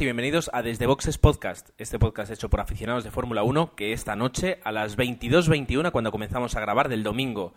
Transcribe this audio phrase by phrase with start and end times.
[0.00, 3.92] y bienvenidos a Desde Boxes Podcast, este podcast hecho por aficionados de Fórmula 1 que
[3.92, 7.54] esta noche a las 22.21 cuando comenzamos a grabar del domingo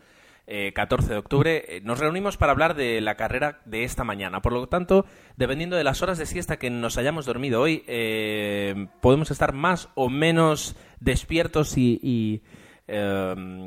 [0.73, 4.41] 14 eh, de octubre eh, nos reunimos para hablar de la carrera de esta mañana.
[4.41, 8.87] Por lo tanto, dependiendo de las horas de siesta que nos hayamos dormido hoy, eh,
[9.01, 12.41] podemos estar más o menos despiertos y,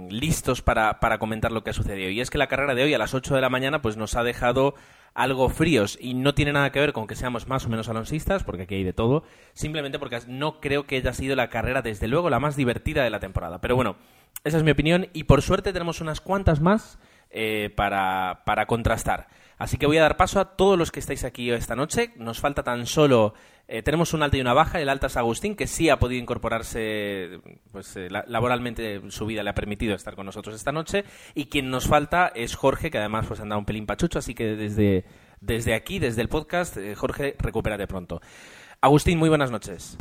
[0.09, 2.11] listos para, para comentar lo que ha sucedido.
[2.11, 4.17] Y es que la carrera de hoy a las 8 de la mañana pues nos
[4.17, 4.75] ha dejado
[5.15, 8.45] algo fríos y no tiene nada que ver con que seamos más o menos alonsistas,
[8.45, 12.09] porque aquí hay de todo, simplemente porque no creo que haya sido la carrera, desde
[12.09, 13.61] luego, la más divertida de la temporada.
[13.61, 13.97] Pero bueno,
[14.45, 16.99] esa es mi opinión y por suerte tenemos unas cuantas más
[17.31, 19.29] eh, para, para contrastar.
[19.59, 22.13] Así que voy a dar paso a todos los que estáis aquí esta noche.
[22.17, 23.35] Nos falta tan solo
[23.69, 24.81] eh, tenemos un alta y una baja.
[24.81, 29.51] El alta es Agustín, que sí ha podido incorporarse, pues eh, laboralmente su vida le
[29.51, 31.05] ha permitido estar con nosotros esta noche.
[31.35, 34.57] Y quien nos falta es Jorge, que además pues anda un pelín pachucho, así que
[34.57, 35.05] desde,
[35.41, 38.21] desde aquí, desde el podcast, eh, Jorge, recupérate pronto.
[38.81, 39.97] Agustín, muy buenas noches.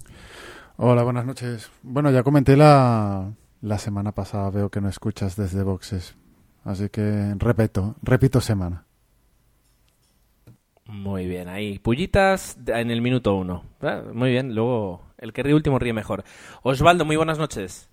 [0.77, 1.69] Hola, buenas noches.
[1.83, 6.16] Bueno, ya comenté la, la semana pasada, veo que no escuchas desde boxes.
[6.63, 8.85] Así que repito, repito semana.
[10.91, 11.79] Muy bien, ahí.
[11.79, 13.63] Pullitas en el minuto uno.
[13.81, 16.25] Ah, muy bien, luego el que ríe último ríe mejor.
[16.63, 17.90] Osvaldo, muy buenas noches.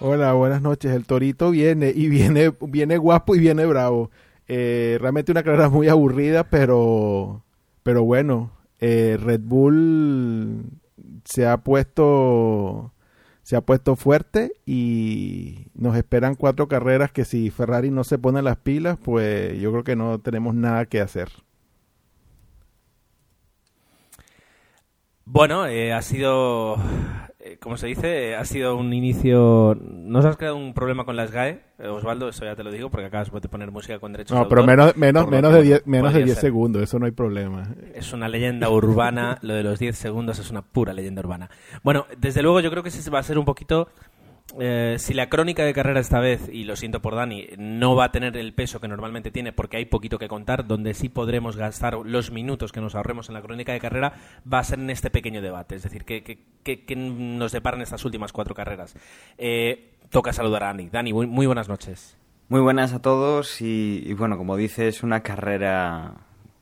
[0.00, 0.90] Hola, buenas noches.
[0.90, 4.10] El torito viene y viene, viene guapo y viene bravo.
[4.48, 7.44] Eh, realmente una carrera muy aburrida, pero,
[7.84, 8.50] pero bueno,
[8.84, 10.64] eh, Red Bull
[11.24, 12.92] se ha puesto
[13.42, 18.42] se ha puesto fuerte y nos esperan cuatro carreras que si Ferrari no se pone
[18.42, 21.28] las pilas, pues yo creo que no tenemos nada que hacer.
[25.24, 26.76] Bueno, eh, ha sido
[27.44, 29.76] eh, como se dice, ha sido un inicio.
[29.80, 32.28] ¿Nos has creado un problema con las GAE, eh, Osvaldo?
[32.28, 34.96] Eso ya te lo digo porque acabas de poner música con derechos no, pero menos,
[34.96, 37.74] menos, menos de 10 menos de 10 segundos, eso no hay problema.
[37.94, 41.50] Es una leyenda urbana, lo de los 10 segundos es una pura leyenda urbana.
[41.82, 43.88] Bueno, desde luego yo creo que ese va a ser un poquito
[44.58, 48.06] eh, si la crónica de carrera esta vez, y lo siento por Dani, no va
[48.06, 51.56] a tener el peso que normalmente tiene porque hay poquito que contar, donde sí podremos
[51.56, 54.12] gastar los minutos que nos ahorremos en la crónica de carrera,
[54.50, 55.76] va a ser en este pequeño debate.
[55.76, 58.94] Es decir, que, que, nos deparan estas últimas cuatro carreras.
[59.38, 60.88] Eh, toca saludar a Dani.
[60.90, 62.18] Dani, muy, buenas noches.
[62.48, 66.12] Muy buenas a todos y, bueno, como dices, una carrera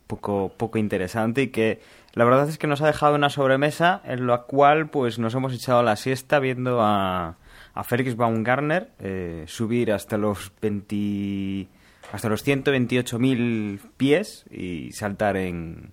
[0.06, 1.80] poco, poco interesante y que
[2.14, 5.52] la verdad es que nos ha dejado una sobremesa en la cual pues nos hemos
[5.54, 7.36] echado la siesta viendo a
[7.80, 11.66] a Félix Baumgartner eh, subir hasta los 20,
[12.12, 15.92] hasta los 128.000 pies y saltar en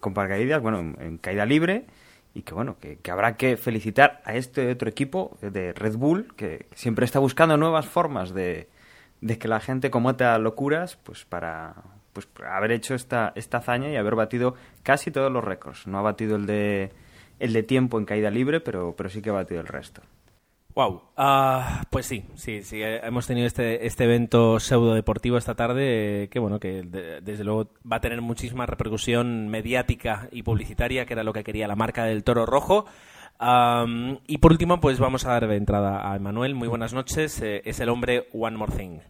[0.00, 1.84] con paracaídas, bueno, en caída libre
[2.32, 6.64] y que bueno, que, habrá que felicitar a este otro equipo de Red Bull que
[6.74, 8.70] siempre está buscando nuevas formas de,
[9.20, 11.74] de que la gente cometa locuras, pues para
[12.14, 15.86] pues haber hecho esta, esta hazaña y haber batido casi todos los récords.
[15.86, 16.90] No ha batido el de
[17.38, 20.00] el de tiempo en caída libre, pero, pero sí que ha batido el resto.
[20.78, 25.56] Wow, ah, pues sí, sí, sí, eh, hemos tenido este, este evento pseudo deportivo esta
[25.56, 26.84] tarde eh, que bueno, que
[27.20, 31.66] desde luego va a tener muchísima repercusión mediática y publicitaria, que era lo que quería
[31.66, 32.86] la marca del Toro Rojo.
[34.28, 36.54] y por último, pues vamos a dar entrada a Emanuel.
[36.54, 39.00] Muy buenas noches, eh, es el hombre One More Thing.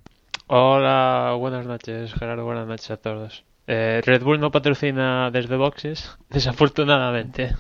[0.47, 3.45] Hola, buenas noches, Gerardo, buenas noches a todos.
[3.67, 7.51] Red Bull no patrocina desde boxes, desafortunadamente.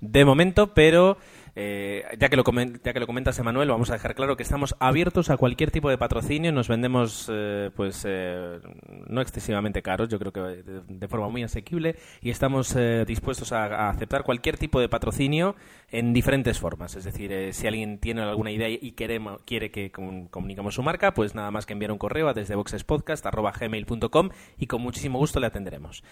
[0.00, 1.18] De momento, pero
[1.54, 2.44] eh, ya, que lo
[2.84, 5.90] ya que lo comentas, Emanuel, vamos a dejar claro que estamos abiertos a cualquier tipo
[5.90, 6.52] de patrocinio.
[6.52, 8.60] Nos vendemos, eh, pues, eh,
[9.06, 10.40] no excesivamente caros, yo creo que
[10.88, 12.76] de, forma muy asequible, y estamos
[13.06, 15.56] dispuestos a, aceptar cualquier tipo de patrocinio
[15.90, 16.94] en diferentes formas.
[16.94, 21.34] Es decir, si alguien tiene alguna idea y queremos, quiere que comuniquemos su marca, pues
[21.34, 26.04] nada más que enviar un correo a desde boxespodcast.gmail.com y con muchísimo gusto le atenderemos.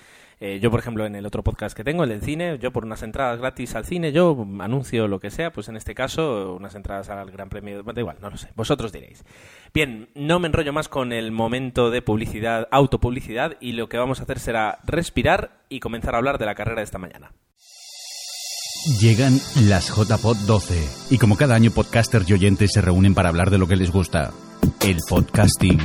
[0.60, 3.02] yo, por ejemplo, en el otro podcast que tengo, el del cine, yo por unas
[3.02, 7.08] entradas gratis al cine, yo anuncio lo que sea, pues en este caso unas entradas
[7.10, 9.24] al Gran Premio, da igual, no lo sé, vosotros diréis.
[9.72, 14.20] Bien, no me enrollo más con el momento de publicidad, autopublicidad, y lo que vamos
[14.20, 17.32] a hacer será respirar y comenzar a hablar de la carrera de esta mañana.
[19.00, 19.34] Llegan
[19.68, 23.58] las JPod 12 y como cada año podcasters y oyentes se reúnen para hablar de
[23.58, 24.30] lo que les gusta,
[24.80, 25.80] el podcasting.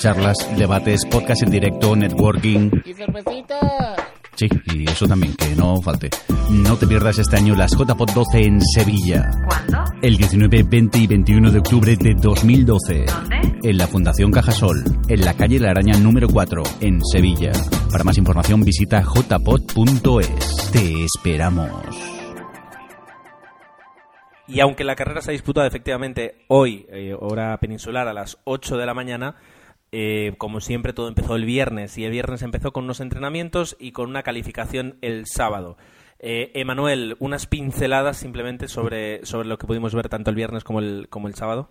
[0.00, 2.70] charlas, debates, podcast en directo, networking.
[2.84, 4.13] ¡Y cervecita!
[4.36, 6.10] Sí, y eso también, que no falte.
[6.50, 9.30] No te pierdas este año las JPod 12 en Sevilla.
[9.46, 9.84] ¿Cuándo?
[10.02, 13.04] El 19, 20 y 21 de octubre de 2012.
[13.06, 13.58] ¿Dónde?
[13.62, 17.52] En la Fundación Cajasol, en la calle La Araña número 4, en Sevilla.
[17.90, 20.70] Para más información visita jpod.es.
[20.72, 21.70] Te esperamos.
[24.46, 28.76] Y aunque la carrera se ha disputado efectivamente hoy, eh, hora peninsular, a las 8
[28.76, 29.36] de la mañana,
[29.96, 33.92] eh, como siempre todo empezó el viernes y el viernes empezó con unos entrenamientos y
[33.92, 35.76] con una calificación el sábado.
[36.18, 40.80] Eh, Emanuel, unas pinceladas simplemente sobre, sobre lo que pudimos ver tanto el viernes como
[40.80, 41.70] el, como el sábado.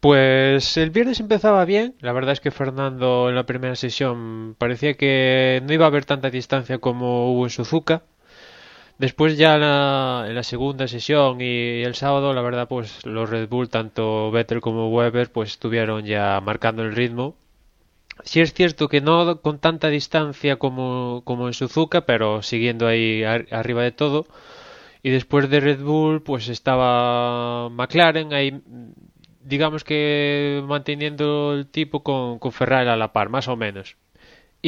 [0.00, 1.94] Pues el viernes empezaba bien.
[2.00, 6.06] La verdad es que Fernando en la primera sesión parecía que no iba a haber
[6.06, 8.02] tanta distancia como hubo en Suzuka.
[8.98, 13.28] Después ya en la, en la segunda sesión y el sábado, la verdad, pues los
[13.28, 17.36] Red Bull, tanto Vettel como Weber, pues estuvieron ya marcando el ritmo.
[18.24, 23.24] Sí es cierto que no con tanta distancia como, como en Suzuka, pero siguiendo ahí
[23.24, 24.26] ar- arriba de todo.
[25.02, 28.62] Y después de Red Bull, pues estaba McLaren ahí,
[29.42, 33.96] digamos que manteniendo el tipo con, con Ferrari a la par, más o menos.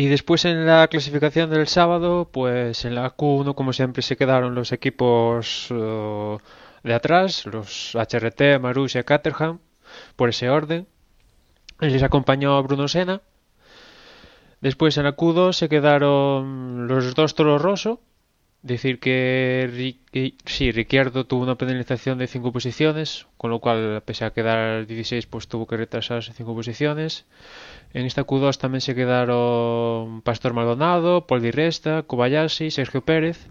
[0.00, 4.54] Y después en la clasificación del sábado, pues en la Q1 como siempre se quedaron
[4.54, 6.38] los equipos eh,
[6.84, 9.58] de atrás, los HRT, Marussia, Caterham,
[10.14, 10.86] por ese orden.
[11.80, 13.22] Les acompañó Bruno Senna.
[14.60, 18.00] Después en la Q2 se quedaron los dos Toro Rosso.
[18.69, 19.97] Decir que
[20.44, 25.26] sí, Ricciardo tuvo una penalización de 5 posiciones, con lo cual, pese a quedar 16,
[25.26, 27.25] pues tuvo que retrasarse 5 posiciones.
[27.94, 33.49] En esta Q2 también se quedaron Pastor Maldonado, Paul Di Resta, Kobayashi, Sergio Pérez.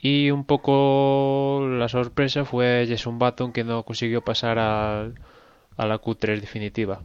[0.00, 5.14] Y un poco la sorpresa fue Jason Button que no consiguió pasar al-
[5.76, 7.02] a la Q3 definitiva.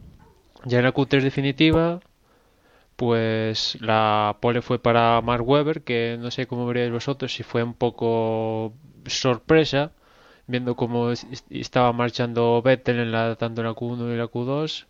[0.64, 2.00] Ya en la Q3 definitiva,
[3.00, 7.62] pues la pole fue para Mark Webber, que no sé cómo veréis vosotros, si fue
[7.62, 8.74] un poco
[9.06, 9.92] sorpresa,
[10.46, 14.86] viendo cómo es- estaba marchando Vettel en la, tanto en la Q1 y la Q2.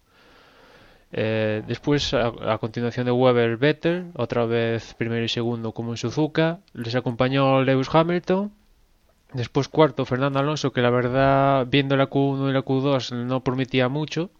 [1.12, 5.96] Eh, después, a, a continuación de Weber, Vettel, otra vez primero y segundo como en
[5.98, 6.60] Suzuka.
[6.74, 8.52] Les acompañó Lewis Hamilton.
[9.34, 13.88] Después cuarto, Fernando Alonso, que la verdad, viendo la Q1 y la Q2, no prometía
[13.88, 14.30] mucho.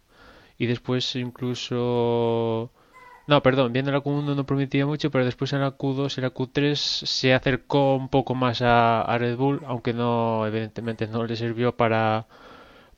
[0.58, 2.70] Y después incluso...
[3.30, 6.34] No, perdón, viendo la Q1 no prometía mucho, pero después en la Q2 y la
[6.34, 11.76] Q3 se acercó un poco más a, Red Bull, aunque no, evidentemente no le sirvió
[11.76, 12.26] para,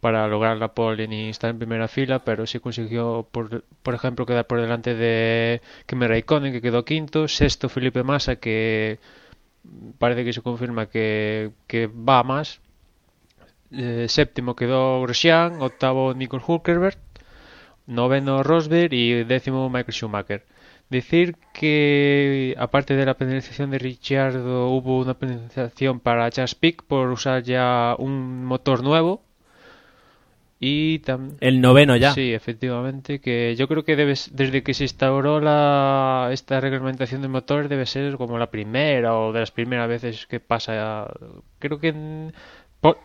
[0.01, 4.27] para lograr la pole ni estar en primera fila, pero sí consiguió, por, por ejemplo,
[4.27, 9.01] quedar por delante de Kimi Raikkonen, que quedó quinto, sexto Felipe Massa, que
[9.99, 12.61] parece que se confirma que, que va más,
[13.75, 16.99] Eh, séptimo quedó Grosjean, octavo Nico Hulkenberg,
[17.87, 20.45] noveno Rosberg y décimo Michael Schumacher.
[20.91, 27.09] Decir que aparte de la penalización de Ricciardo hubo una penalización para Charles Pic por
[27.11, 29.23] usar ya un motor nuevo
[30.65, 32.13] y también El noveno ya.
[32.13, 37.27] Sí, efectivamente, que yo creo que debe, desde que se instauró la, esta reglamentación de
[37.27, 41.09] motores debe ser como la primera o de las primeras veces que pasa.
[41.59, 42.33] Creo que en-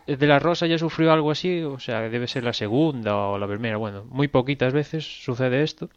[0.06, 3.46] de la Rosa ya sufrió algo así, o sea, debe ser la segunda o la
[3.46, 3.76] primera.
[3.76, 5.88] Bueno, muy poquitas veces sucede esto.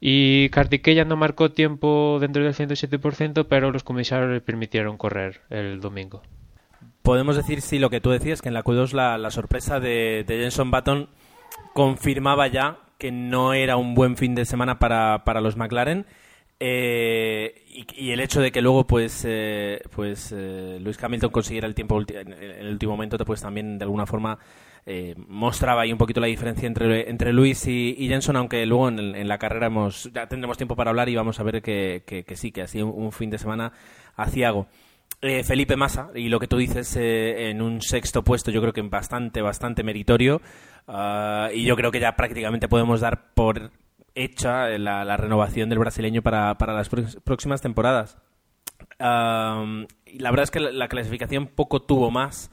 [0.00, 5.80] Y Kartikeya no marcó tiempo dentro del 107%, pero los comisarios le permitieron correr el
[5.80, 6.22] domingo.
[7.02, 10.24] Podemos decir, sí, lo que tú decías, que en la Q2 la, la sorpresa de,
[10.26, 11.08] de Jenson Button
[11.72, 16.06] confirmaba ya que no era un buen fin de semana para, para los McLaren.
[16.60, 17.62] Eh,
[17.94, 22.00] y, el hecho de que luego pues eh, pues eh, Lewis Hamilton consiguiera el tiempo
[22.00, 24.38] en, el último momento pues también de alguna forma
[25.26, 29.28] mostraba ahí un poquito la diferencia entre, entre Luis y, y Jenson, aunque luego en,
[29.28, 32.52] la carrera hemos, ya tendremos tiempo para hablar y vamos a ver que, que- sí,
[32.52, 33.70] que ha sido un, fin de semana
[34.16, 34.66] aciago.
[35.20, 39.42] Felipe Massa, y lo que tú dices en un sexto puesto, yo creo que bastante,
[39.42, 40.40] bastante meritorio.
[40.86, 43.70] ah, y yo creo que ya prácticamente podemos dar por
[44.22, 48.18] hecha la, la renovación del brasileño para, para las próximas temporadas.
[49.00, 52.50] Y la verdad es que la, la clasificación poco tuvo más.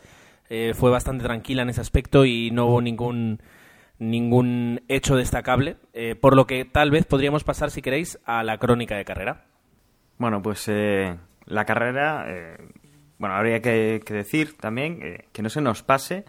[0.49, 3.41] eh, fue bastante tranquila en ese aspecto y no hubo ningún
[3.97, 5.77] ningún hecho destacable.
[5.93, 9.45] eh, por lo que tal vez podríamos pasar, si queréis, a la crónica de carrera.
[10.17, 12.57] Bueno, pues eh, la carrera, eh,
[13.17, 16.25] bueno, habría que, decir también eh, que no se nos pase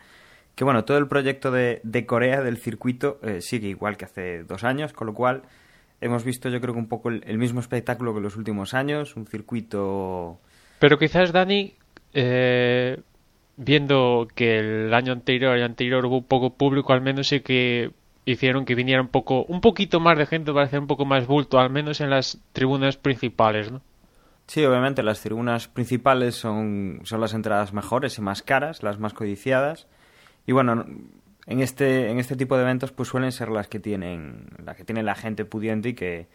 [0.57, 4.43] que, bueno, todo el proyecto de, de Corea del circuito eh, sigue igual que hace
[4.43, 5.43] dos años, con lo cual
[6.01, 9.17] hemos visto yo creo que un poco el, el mismo espectáculo que los últimos años,
[9.17, 10.41] un circuito...
[10.79, 11.75] Pero quizás, Dani,
[12.15, 12.99] eh,
[13.59, 17.91] viendo que el año anterior y anterior hubo poco público, al menos sí que
[18.25, 21.27] hicieron que viniera un poco, un poquito más de gente para hacer un poco más
[21.27, 23.83] bulto, al menos en las tribunas principales, ¿no?
[24.47, 29.13] Sí, obviamente las tribunas principales son, son las entradas mejores y más caras, las más
[29.13, 29.87] codiciadas.
[30.47, 30.85] Y bueno,
[31.47, 34.85] en este, en este tipo de eventos pues suelen ser las que tienen, las que
[34.85, 36.29] tiene la gente pudiente y que,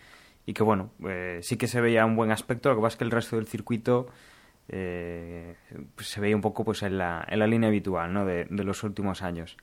[0.45, 2.97] y que bueno, eh, sí que se veía un buen aspecto, lo que pasa es
[2.97, 4.07] que el resto del circuito
[4.67, 5.55] eh,
[5.95, 8.25] pues se veía un poco pues en la, en la línea habitual ¿no?
[8.25, 9.57] de, de los últimos años.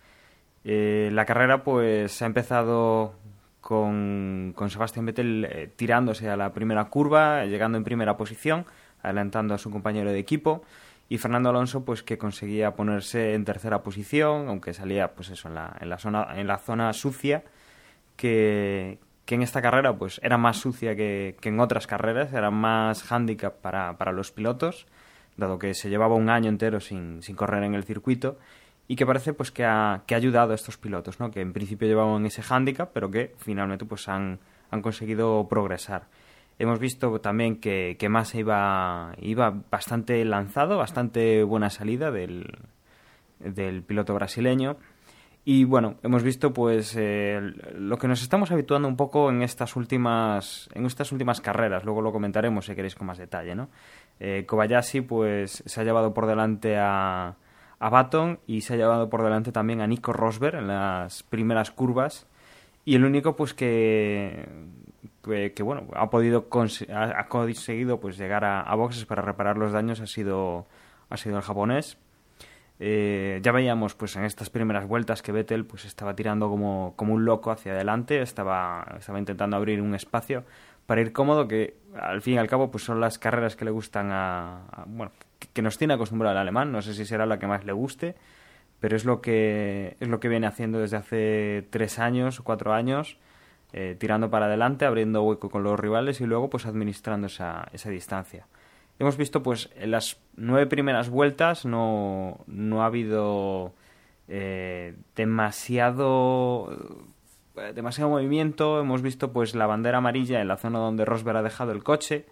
[0.65, 3.15] Eh, la carrera pues ha empezado
[3.61, 8.67] con, con Sebastián Vettel eh, tirándose a la primera curva, llegando en primera posición,
[9.03, 10.63] adelantando a su compañero de equipo,
[11.09, 15.55] y Fernando Alonso pues que conseguía ponerse en tercera posición, aunque salía pues eso en
[15.55, 17.45] la, en la zona en la zona sucia
[18.17, 23.55] que, en esta carrera pues era más sucia que, en otras carreras, era más hándicap
[23.61, 24.87] para, para los pilotos,
[25.37, 28.39] dado que se llevaba un año entero sin, correr en el circuito
[28.87, 31.31] y que parece pues que ha, ayudado a estos pilotos, ¿no?
[31.31, 34.41] que en principio llevaban ese hándicap, pero que finalmente pues han
[34.83, 36.07] conseguido progresar.
[36.59, 42.47] Hemos visto también que, que Massa iba, iba bastante lanzado, bastante buena salida del,
[43.87, 44.77] piloto brasileño.
[45.45, 47.41] Y bueno, hemos visto pues eh,
[47.75, 52.03] lo que nos estamos habituando un poco en estas últimas en estas últimas carreras, luego
[52.03, 53.71] lo comentaremos si queréis con más detalle, ¿no?
[54.21, 57.37] Eh, Kobayashi pues se ha llevado por delante a,
[57.79, 61.71] a Baton y se ha llevado por delante también a Nico Rosberg en las primeras
[61.71, 62.27] curvas
[62.85, 64.49] y el único pues que
[65.29, 66.49] que, que, bueno ha podido
[66.93, 70.67] ha, ha, conseguido pues llegar a, a, boxes para reparar los daños ha sido
[71.11, 71.99] ha sido el japonés.
[72.81, 77.15] Eh, ya veíamos pues en estas primeras vueltas que Vettel pues estaba tirando como, como
[77.15, 80.45] un loco hacia adelante estaba estaba intentando abrir un espacio
[80.87, 83.73] para ir cómodo que al fin y al cabo pues son las carreras que le
[83.73, 85.11] gustan a, a bueno
[85.53, 88.15] que nos tiene acostumbrado al alemán, no sé si será la que más le guste,
[88.81, 92.73] pero es lo que, es lo que viene haciendo desde hace tres años o cuatro
[92.73, 93.19] años,
[93.73, 97.91] eh, tirando para adelante, abriendo hueco con los rivales y luego pues administrando esa, esa
[97.91, 98.47] distancia.
[98.99, 103.73] Hemos visto pues en las nueve primeras vueltas no, no ha habido
[104.27, 107.07] eh, demasiado
[107.75, 111.73] demasiado movimiento, hemos visto pues la bandera amarilla en la zona donde Rosberg ha dejado
[111.73, 112.25] el coche,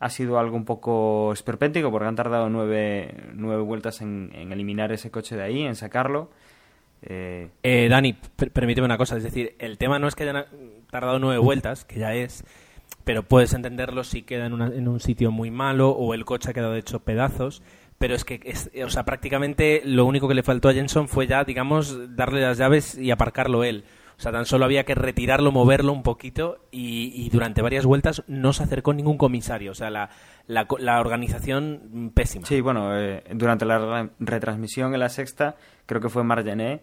[0.00, 4.92] ha sido algo un poco esperpéntico porque han tardado nueve, nueve vueltas en, en, eliminar
[4.92, 6.30] ese coche de ahí, en sacarlo.
[7.06, 7.48] Eh...
[7.62, 8.14] Eh, Dani,
[8.52, 10.46] permíteme una cosa, es decir, el tema no es que hayan
[10.90, 12.44] tardado nueve vueltas, que ya es,
[13.04, 16.50] pero puedes entenderlo si queda en, una, en un sitio muy malo o el coche
[16.50, 17.62] ha quedado hecho pedazos.
[17.98, 21.26] Pero es que, es, o sea, prácticamente lo único que le faltó a Jenson fue
[21.28, 23.84] ya, digamos, darle las llaves y aparcarlo él.
[24.16, 28.52] O sea, tan solo había que retirarlo, moverlo un poquito y, durante varias vueltas no
[28.52, 29.72] se acercó ningún comisario.
[29.72, 32.46] O sea, la, organización pésima.
[32.46, 35.56] Sí, bueno, eh, durante la retransmisión en la sexta,
[35.86, 36.82] creo que fue Margené,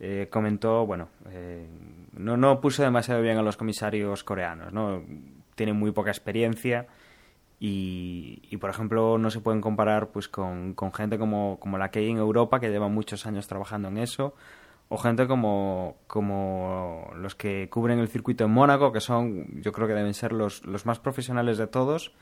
[0.00, 1.66] eh, comentó, bueno, eh,
[2.12, 5.02] no, no puso demasiado bien a los comisarios coreanos, ¿no?
[5.54, 6.86] Tienen muy poca experiencia.
[7.60, 11.90] Y, y, por ejemplo no se pueden comparar pues con, con gente como, como la
[11.90, 14.34] que hay en Europa que lleva muchos años trabajando en eso
[14.88, 19.88] o gente como, como los que cubren el circuito en Mónaco, que son, yo creo
[19.88, 22.12] que deben ser los, los más profesionales de todos,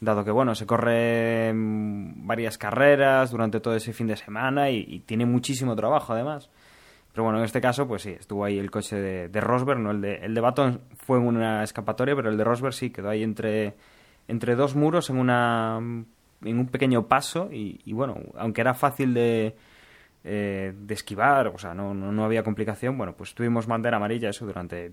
[0.00, 5.26] dado que, bueno, se corren varias carreras durante todo ese fin de semana y, tiene
[5.26, 6.50] muchísimo trabajo, además.
[7.12, 9.90] Pero bueno, en este caso, pues sí, estuvo ahí el coche de, de Rosberg, ¿no?
[9.90, 13.10] El de, el de Baton fue en una escapatoria, pero el de Rosberg sí quedó
[13.10, 13.74] ahí entre,
[14.28, 19.56] entre dos muros en, una, en un pequeño paso y bueno, aunque era fácil de
[20.24, 24.30] eh, de esquivar, o sea, no, no, no, había complicación, bueno, pues tuvimos bandera amarilla
[24.30, 24.92] eso durante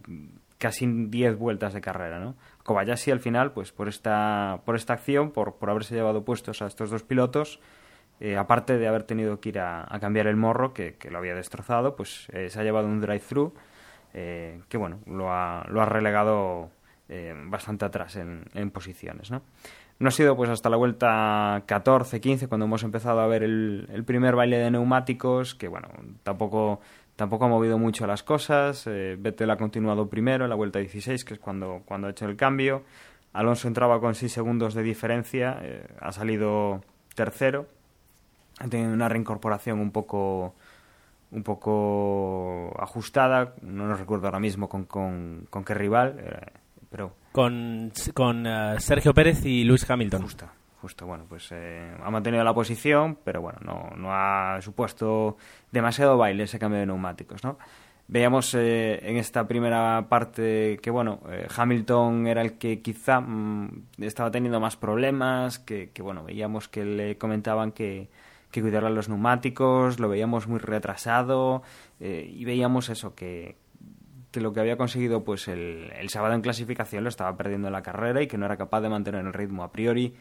[0.58, 2.36] casi 10 vueltas de carrera, ¿no?
[2.64, 6.68] Kobayashi al final, pues por esta, por esta acción, por, por haberse llevado puestos a
[6.68, 7.60] estos dos pilotos,
[8.20, 11.96] eh, aparte de haber tenido que ir a, cambiar el morro, que, lo había destrozado,
[11.96, 13.54] pues eh, se ha llevado un drive-thru,
[14.14, 16.72] eh, que bueno, lo ha, lo ha relegado
[17.48, 19.44] bastante atrás en, en posiciones, ¿no?
[19.98, 24.04] No ha sido pues hasta la vuelta 14-15 cuando hemos empezado a ver el, el,
[24.04, 25.88] primer baile de neumáticos, que bueno,
[26.24, 26.82] tampoco,
[27.16, 28.88] tampoco ha movido mucho las cosas.
[28.88, 32.26] Eh, Vettel ha continuado primero en la vuelta 16, que es cuando, cuando ha hecho
[32.26, 32.84] el cambio.
[33.32, 36.82] Alonso entraba con 6 segundos de diferencia, eh, ha salido
[37.16, 37.68] tercero.
[38.60, 40.56] Ha tenido una reincorporación un poco
[41.32, 46.52] un poco ajustada, no nos recuerdo ahora mismo con, con, con qué rival, eh,
[46.96, 50.22] pero con, con uh, Sergio Pérez y Luis Hamilton.
[50.22, 50.48] Justo,
[50.82, 51.06] justo.
[51.06, 55.36] Bueno, pues eh, ha mantenido la posición, pero bueno, no, no ha supuesto
[55.74, 57.58] demasiado baile ese cambio de neumáticos, ¿no?
[58.08, 63.88] Veíamos eh, en esta primera parte que, bueno, eh, Hamilton era el que quizá mmm,
[64.00, 68.08] estaba teniendo más problemas, que, que, bueno, veíamos que le comentaban que,
[68.52, 71.62] que cuidara los neumáticos, lo veíamos muy retrasado
[72.00, 73.58] y veíamos eso, que,
[74.36, 77.74] que lo que había conseguido pues el, el sábado en clasificación lo estaba perdiendo en
[77.74, 79.64] la carrera y que no era capaz de mantener el ritmo.
[79.64, 80.14] A priori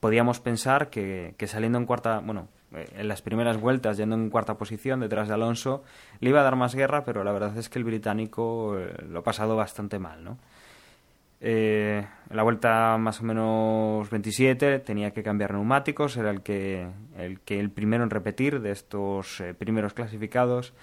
[0.00, 4.28] podíamos pensar que, que saliendo en cuarta, bueno, eh, en las primeras vueltas, yendo en
[4.28, 5.82] cuarta posición detrás de Alonso,
[6.20, 9.20] le iba a dar más guerra, pero la verdad es que el británico eh, lo
[9.20, 10.36] ha pasado bastante mal, ¿no?
[11.40, 17.40] Eh, la vuelta más o menos 27 tenía que cambiar neumáticos, era el que el,
[17.40, 20.74] que el primero en repetir de estos primeros clasificados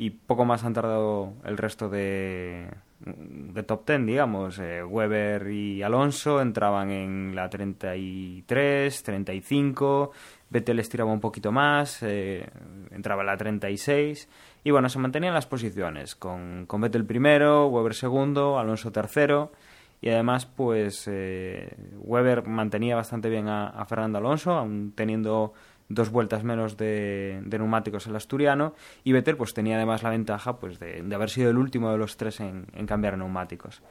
[0.00, 4.58] y poco más han tardado el resto de, de top 10, digamos.
[4.58, 10.10] Eh, Weber y Alonso entraban en la 33, 35,
[10.48, 12.48] Vettel estiraba un poquito más, eh,
[12.90, 14.26] entraba en la 36
[14.64, 19.52] y bueno, se mantenían las posiciones con, con Vettel primero, Weber segundo, Alonso tercero.
[20.00, 25.52] Y además pues eh, Weber mantenía bastante bien a, a, Fernando Alonso aún teniendo
[25.90, 30.56] dos vueltas menos de, de, neumáticos el asturiano y Vettel pues tenía además la ventaja
[30.58, 33.82] pues de, de haber sido el último de los tres en, en cambiar neumáticos.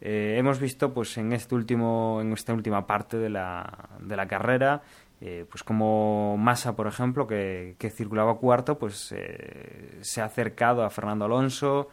[0.00, 4.26] Eh, hemos visto pues en este último en esta última parte de la, de la
[4.26, 4.80] carrera
[5.20, 10.84] eh, pues como Massa por ejemplo que, que circulaba cuarto pues eh, se ha acercado
[10.84, 11.90] a Fernando Alonso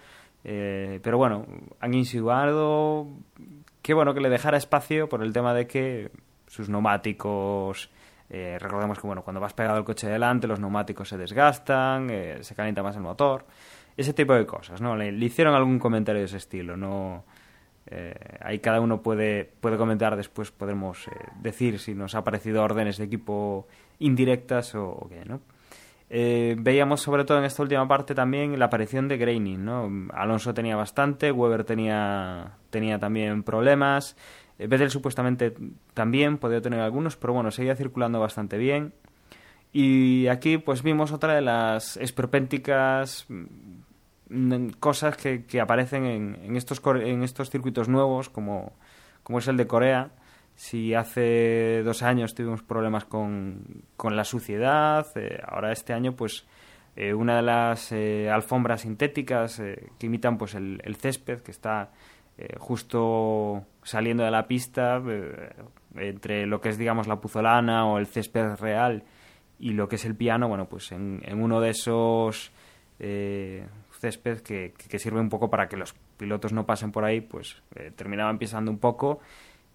[0.49, 1.45] eh, pero bueno,
[1.81, 3.07] han insinuado
[3.81, 6.09] que bueno que le dejara espacio por el tema de que
[6.47, 7.89] sus neumáticos
[8.29, 12.37] eh, recordemos que bueno cuando vas pegado al coche delante los neumáticos se desgastan eh,
[12.41, 13.45] se calienta más el motor
[13.95, 17.23] ese tipo de cosas no le, hicieron algún comentario de ese estilo no
[17.89, 22.63] eh, ahí cada uno puede puede comentar después podemos eh, decir si nos ha parecido
[22.63, 23.67] órdenes de equipo
[23.99, 25.39] indirectas o, qué no
[26.09, 29.91] eh, veíamos sobre todo en esta última parte también la aparición de Graining, ¿no?
[30.13, 34.15] Alonso tenía bastante, Weber tenía, tenía también problemas,
[34.57, 35.53] Vettel supuestamente
[35.93, 38.93] también podía tener algunos, pero bueno, seguía circulando bastante bien.
[39.71, 46.55] Y aquí pues vimos otra de las esperpénticas mm, cosas que, que aparecen en, en,
[46.55, 48.73] estos, en estos circuitos nuevos, como,
[49.23, 50.11] como es el de Corea,
[50.55, 56.47] si hace dos años tuvimos problemas con, con la suciedad, eh, ahora este año pues
[56.99, 61.91] eh, una de las eh, alfombras sintéticas eh, que imitan pues el, césped que está
[62.37, 65.53] eh, justo saliendo de la pista eh,
[65.95, 69.03] entre lo que es digamos la puzolana o el césped real
[69.59, 72.51] y lo que es el piano, bueno pues en, en uno de esos
[73.91, 77.61] césped que, que, sirve un poco para que los pilotos no pasen por ahí pues
[77.95, 79.19] terminaban pisando un poco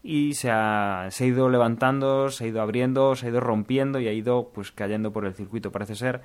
[0.03, 4.01] y se ha, se ha ido levantando, se ha ido abriendo, se ha ido rompiendo
[4.01, 5.71] y ha ido pues cayendo por el circuito.
[5.71, 6.23] Parece ser,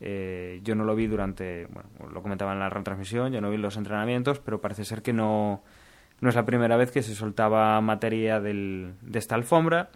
[0.00, 3.56] eh, yo no lo vi durante, bueno, lo comentaba en la retransmisión, yo no vi
[3.56, 5.62] los entrenamientos, pero parece ser que no,
[6.20, 9.90] no es la primera vez que se soltaba materia del, de esta alfombra.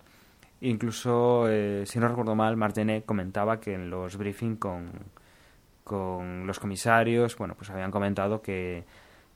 [0.61, 4.91] Incluso, eh, si no recuerdo mal, Margenet comentaba que en los briefings con,
[5.83, 8.85] con los comisarios, bueno, pues habían comentado que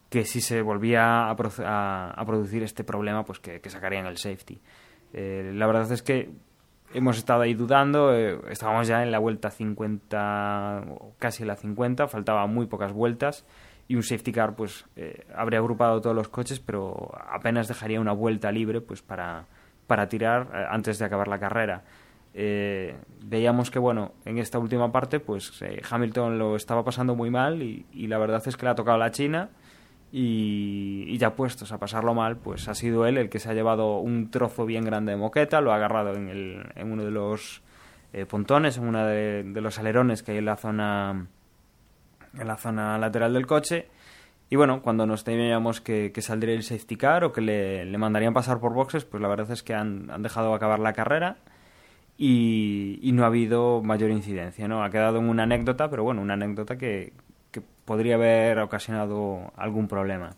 [0.09, 4.61] que si se volvía a, a, producir este problema, pues que, que sacarían el safety.
[5.12, 6.31] Eh, la verdad es que
[6.94, 10.85] hemos estado ahí dudando, eh, estábamos ya en la vuelta 50,
[11.18, 13.44] casi la 50, faltaban muy pocas vueltas
[13.88, 18.12] y un safety car pues eh, habría agrupado todos los coches, pero apenas dejaría una
[18.12, 19.46] vuelta libre pues para,
[19.87, 21.83] para tirar eh, antes de acabar la carrera.
[22.35, 27.31] Eh, veíamos que bueno en esta última parte pues eh, Hamilton lo estaba pasando muy
[27.31, 29.48] mal y, la verdad es que le ha tocado la China
[30.12, 33.98] y, ya puestos a pasarlo mal, pues ha sido él el que se ha llevado
[33.98, 37.62] un trozo bien grande de moqueta, lo ha agarrado en, el, en uno de los
[38.12, 41.27] eh, pontones, en uno de, los alerones que hay en la zona
[42.38, 43.88] en la zona lateral del coche.
[44.51, 48.61] Y bueno, cuando nos temíamos que, saldría el safety car o que le, mandarían pasar
[48.61, 51.37] por boxes, pues la verdad es que han, han dejado acabar la carrera
[52.16, 54.83] y, y, no ha habido mayor incidencia, ¿no?
[54.83, 57.12] Ha quedado en una anécdota, pero bueno, una anécdota que,
[57.51, 60.31] que podría haber ocasionado algún problema.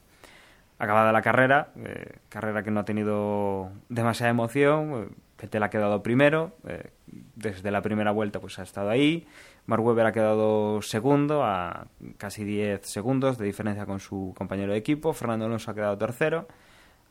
[0.78, 6.02] Acabada la carrera, eh, carrera que no ha tenido demasiada emoción, eh, Vettel ha quedado
[6.02, 6.90] primero, eh,
[7.36, 9.26] desde la primera vuelta pues ha estado ahí,
[9.66, 14.78] Mark Webber ha quedado segundo a casi 10 segundos de diferencia con su compañero de
[14.78, 16.46] equipo, Fernando Alonso ha quedado tercero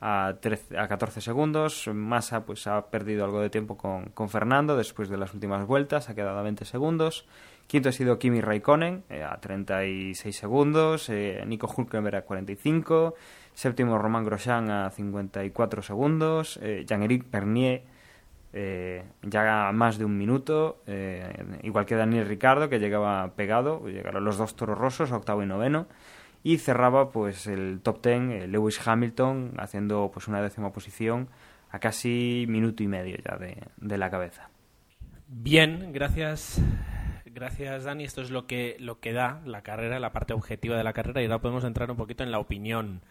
[0.01, 4.77] a, 13, a 14 segundos, Massa pues ha perdido algo de tiempo con, con Fernando
[4.77, 7.25] después de las últimas vueltas, ha quedado a 20 segundos,
[7.67, 13.13] Quinto ha sido Kimi Raikkonen eh, a 36 segundos, eh, Nico Hulkenberg a 45,
[13.53, 17.83] séptimo Romain Grosjean a 54 segundos, eh, Jean-Éric Bernier
[18.53, 24.23] eh, ya más de un minuto, eh, igual que Daniel Ricardo que llegaba pegado, llegaron
[24.23, 25.87] los dos toros rosos, octavo y noveno,
[26.43, 31.29] y cerraba pues el top ten eh, Lewis Hamilton haciendo pues una décima posición
[31.69, 34.49] a casi minuto y medio ya de, de la cabeza.
[35.27, 36.61] Bien, gracias
[37.33, 38.03] Gracias, Dani.
[38.03, 41.21] Esto es lo que, lo que da la carrera, la parte objetiva de la carrera,
[41.21, 43.01] y ahora podemos entrar un poquito en la opinión.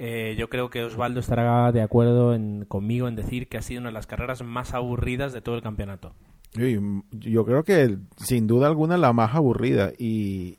[0.00, 3.80] Eh, yo creo que Osvaldo estará de acuerdo en, conmigo en decir que ha sido
[3.80, 6.14] una de las carreras más aburridas de todo el campeonato.
[6.54, 10.58] Yo creo que sin duda alguna la más aburrida y,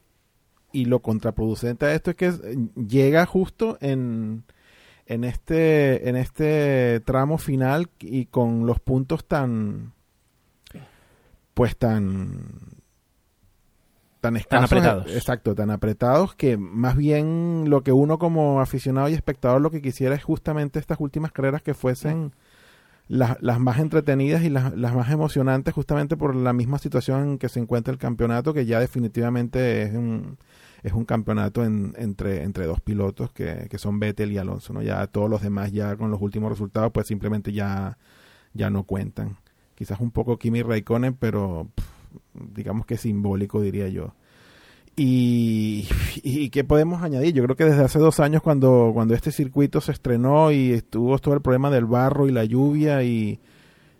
[0.73, 2.31] y lo contraproducente a esto es que
[2.75, 4.43] llega justo en,
[5.05, 9.93] en este en este tramo final y con los puntos tan
[11.55, 12.78] pues tan
[14.19, 15.11] tan escasos, apretados.
[15.11, 19.81] exacto, tan apretados que más bien lo que uno como aficionado y espectador lo que
[19.81, 22.33] quisiera es justamente estas últimas carreras que fuesen
[23.07, 27.37] las, las más entretenidas y las, las más emocionantes justamente por la misma situación en
[27.37, 30.37] que se encuentra el campeonato que ya definitivamente es un
[30.83, 34.81] es un campeonato en, entre, entre dos pilotos que, que son Vettel y Alonso, ¿no?
[34.81, 37.97] Ya todos los demás ya con los últimos resultados pues simplemente ya,
[38.53, 39.37] ya no cuentan.
[39.75, 41.85] Quizás un poco Kimi Raikkonen, pero pff,
[42.33, 44.13] digamos que simbólico diría yo.
[45.01, 45.87] Y,
[46.51, 47.33] qué podemos añadir?
[47.33, 51.17] Yo creo que desde hace dos años cuando, cuando este circuito se estrenó y estuvo
[51.19, 53.39] todo el problema del barro y la lluvia y,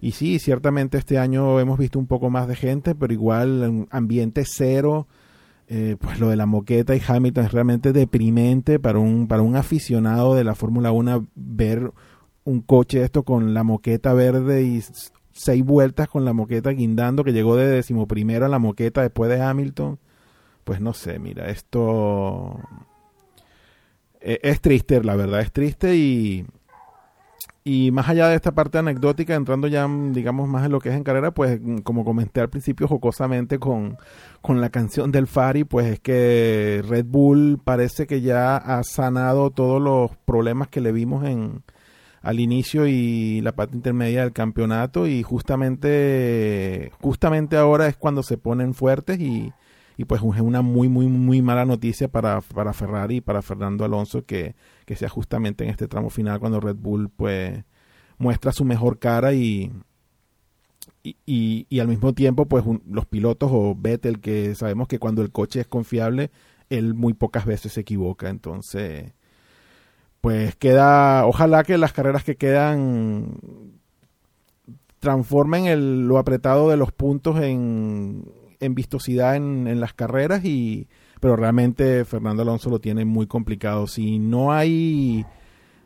[0.02, 4.44] y sí, ciertamente este año hemos visto un poco más de gente, pero igual ambiente
[4.46, 5.08] cero,
[5.70, 9.56] eh, pues lo de la moqueta y Hamilton es realmente deprimente para un, para un
[9.56, 11.92] aficionado de la Fórmula 1 ver
[12.44, 14.82] un coche esto con la moqueta verde y
[15.32, 19.42] seis vueltas con la moqueta guindando que llegó de decimoprimero a la moqueta después de
[19.42, 20.00] Hamilton.
[20.64, 22.60] Pues no sé, mira, esto
[24.22, 26.46] e- es triste, la verdad, es triste y,
[27.64, 30.90] y más allá de esta parte anecdótica, entrando ya, mm, digamos, más en lo que
[30.90, 33.98] es en carrera, pues mm, como comenté al principio jocosamente con,
[34.42, 39.52] con la canción del Fari, pues es que Red Bull parece que ya ha sanado
[39.52, 41.64] todos los problemas que le vimos en
[42.22, 48.38] al inicio y la parte intermedia del campeonato y justamente justamente ahora es cuando se
[48.38, 49.54] ponen fuertes y,
[49.98, 53.86] y pues es una muy muy muy mala noticia para, para Ferrari y para Fernando
[53.86, 54.56] Alonso que,
[54.86, 57.64] que sea justamente en este tramo final cuando Red Bull pues
[58.18, 59.72] muestra su mejor cara y
[61.04, 65.00] y, y, y al mismo tiempo pues un- los pilotos o Vettel que sabemos que
[65.00, 66.32] cuando el coche es confiable
[66.70, 68.30] él muy pocas veces se equivoca.
[68.30, 69.14] Entonces
[70.22, 73.38] pues queda ojalá que las carreras que quedan
[75.00, 78.26] transformen el, lo apretado de los puntos en,
[78.60, 80.88] en vistosidad en, en las carreras y
[81.22, 83.88] pero realmente Fernando Alonso lo tiene muy complicado.
[83.88, 85.26] Si no hay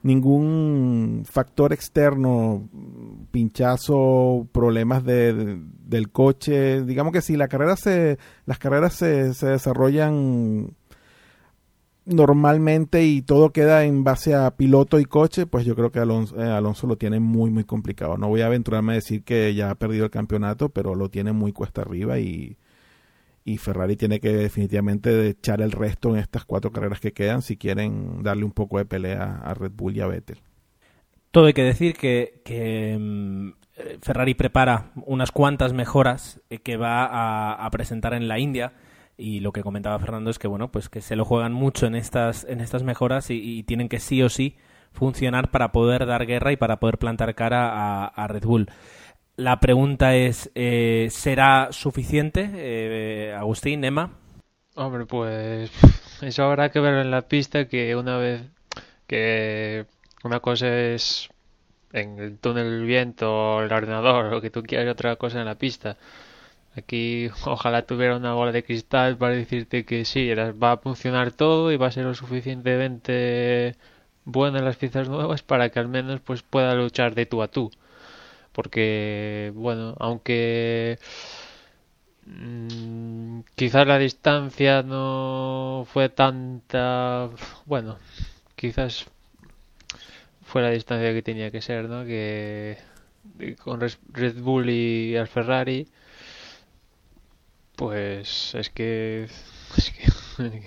[0.04, 2.70] ningún factor externo
[3.32, 9.34] pinchazo problemas de, de- del coche digamos que si la carrera se las carreras se,
[9.34, 10.72] se desarrollan
[12.06, 16.40] normalmente y todo queda en base a piloto y coche, pues yo creo que Alonso,
[16.42, 18.18] eh, Alonso lo tiene muy, muy complicado.
[18.18, 21.32] No voy a aventurarme a decir que ya ha perdido el campeonato, pero lo tiene
[21.32, 22.58] muy cuesta arriba y,
[23.46, 27.58] y Ferrari tiene que definitivamente echar el resto en estas cuatro carreras que quedan si
[27.58, 30.40] quieren darle un poco de pelea a Red Bull y a Vettel.
[31.32, 36.78] Todo hay que decir que, que, mm, eh, Ferrari prepara unas cuantas mejoras eh, que
[36.78, 38.74] va a, a presentar en la India
[39.18, 41.96] y lo que comentaba Fernando es que bueno pues que se lo juegan mucho en
[41.96, 44.58] estas en estas mejoras y, tienen que sí o sí
[44.92, 48.70] funcionar para poder dar guerra y para poder plantar cara a, Red Bull.
[49.36, 54.12] La pregunta es eh, ¿será suficiente eh, Agustín, Emma?
[54.76, 55.72] Hombre, pues
[56.22, 58.42] eso habrá que verlo en la pista, que una vez
[59.08, 59.86] que
[60.24, 61.30] una cosa es
[61.92, 65.46] en el túnel del viento el ordenador o lo que tú quieras otra cosa en
[65.46, 65.98] la pista.
[66.76, 71.72] Aquí ojalá tuviera una bola de cristal para decirte que sí, va a funcionar todo
[71.72, 73.76] y va a ser lo suficientemente
[74.26, 77.48] buena en las piezas nuevas para que al menos pues pueda luchar de tú a
[77.50, 77.72] tú.
[78.54, 81.00] Porque, bueno, aunque
[82.26, 87.30] Mm, quizás la distancia no fue tanta.
[87.66, 87.98] Bueno,
[88.56, 89.06] quizás
[90.42, 92.06] fue la distancia que tenía que ser, ¿no?
[92.06, 92.78] Que
[93.64, 95.88] con Red Bull y el Ferrari,
[97.76, 99.28] pues es que,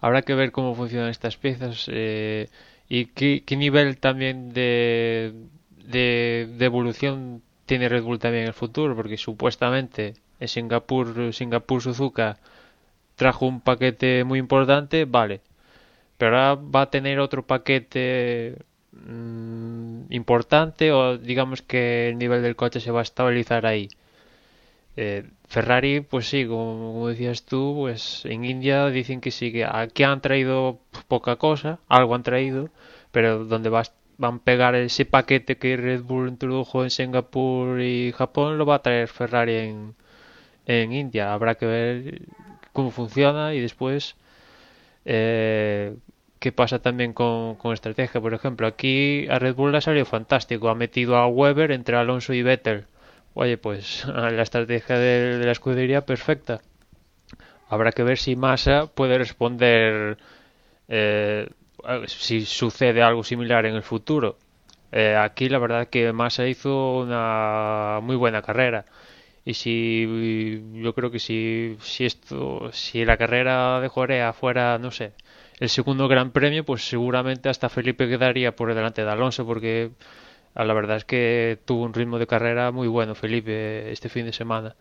[0.00, 2.48] habrá que ver cómo funcionan estas piezas eh,
[2.88, 5.32] y qué, nivel también de,
[5.84, 11.80] de, de evolución tiene Red Bull también en el futuro, porque supuestamente en Singapur, Singapur
[11.82, 12.38] Suzuka
[13.14, 15.40] trajo un paquete muy importante, vale,
[16.18, 18.56] pero ahora va a tener otro paquete
[18.92, 23.88] mm, importante o digamos que el nivel del coche se va a estabilizar ahí.
[24.96, 30.02] Eh, Ferrari, pues sí, como, decías tú, pues en India dicen que sí, que aquí
[30.02, 32.70] han traído poca cosa, algo han traído,
[33.12, 33.86] pero donde van
[34.22, 38.82] a pegar ese paquete que Red Bull introdujo en Singapur y Japón, lo va a
[38.82, 39.94] traer Ferrari en,
[40.66, 41.32] en India.
[41.32, 42.22] Habrá que ver
[42.72, 44.16] cómo funciona y después
[45.04, 45.96] eh,
[46.38, 48.20] qué pasa también con, con, estrategia.
[48.20, 50.68] Por ejemplo, aquí a Red Bull le ha salido fantástico.
[50.68, 52.86] Ha metido a Weber entre Alonso y Vettel.
[53.34, 56.60] Oye, pues la estrategia de, la escudería perfecta.
[57.68, 60.18] Habrá que ver si Massa puede responder
[60.88, 61.48] eh,
[62.06, 64.38] si sucede algo similar en el futuro.
[64.92, 68.84] Eh, aquí la verdad que Massa hizo una muy buena carrera
[69.44, 74.90] y si yo creo que si, si esto si la carrera de Jorea fuera no
[74.90, 75.12] sé
[75.60, 79.92] el segundo gran premio pues seguramente hasta Felipe quedaría por delante de Alonso porque
[80.54, 84.32] la verdad es que tuvo un ritmo de carrera muy bueno Felipe este fin de
[84.32, 84.74] semana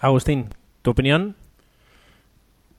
[0.00, 0.48] Agustín
[0.82, 1.36] tu opinión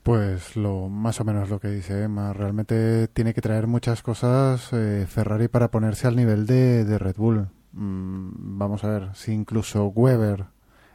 [0.03, 2.33] pues lo más o menos lo que dice Emma.
[2.33, 7.15] Realmente tiene que traer muchas cosas eh, Ferrari para ponerse al nivel de, de Red
[7.15, 7.47] Bull.
[7.71, 10.47] Mm, vamos a ver si incluso Weber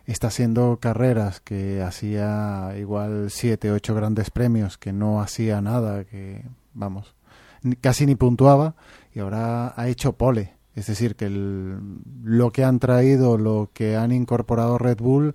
[0.04, 6.44] está haciendo carreras que hacía igual siete, ocho grandes premios, que no hacía nada, que
[6.74, 7.14] vamos,
[7.80, 8.74] casi ni puntuaba
[9.14, 10.57] y ahora ha hecho pole.
[10.78, 11.78] Es decir, que el,
[12.22, 15.34] lo que han traído, lo que han incorporado Red Bull,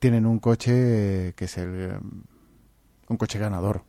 [0.00, 2.00] tienen un coche que es el
[3.08, 3.84] un coche ganador.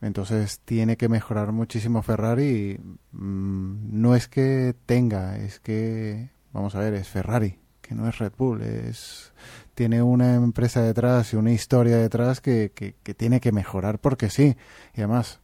[0.00, 2.80] Entonces tiene que mejorar muchísimo Ferrari.
[3.12, 8.18] Mm, no es que tenga, es que, vamos a ver, es Ferrari, que no es
[8.18, 8.62] Red Bull.
[8.62, 9.32] Es,
[9.74, 14.30] tiene una empresa detrás y una historia detrás que, que, que tiene que mejorar porque
[14.30, 14.56] sí.
[14.94, 15.40] Y además,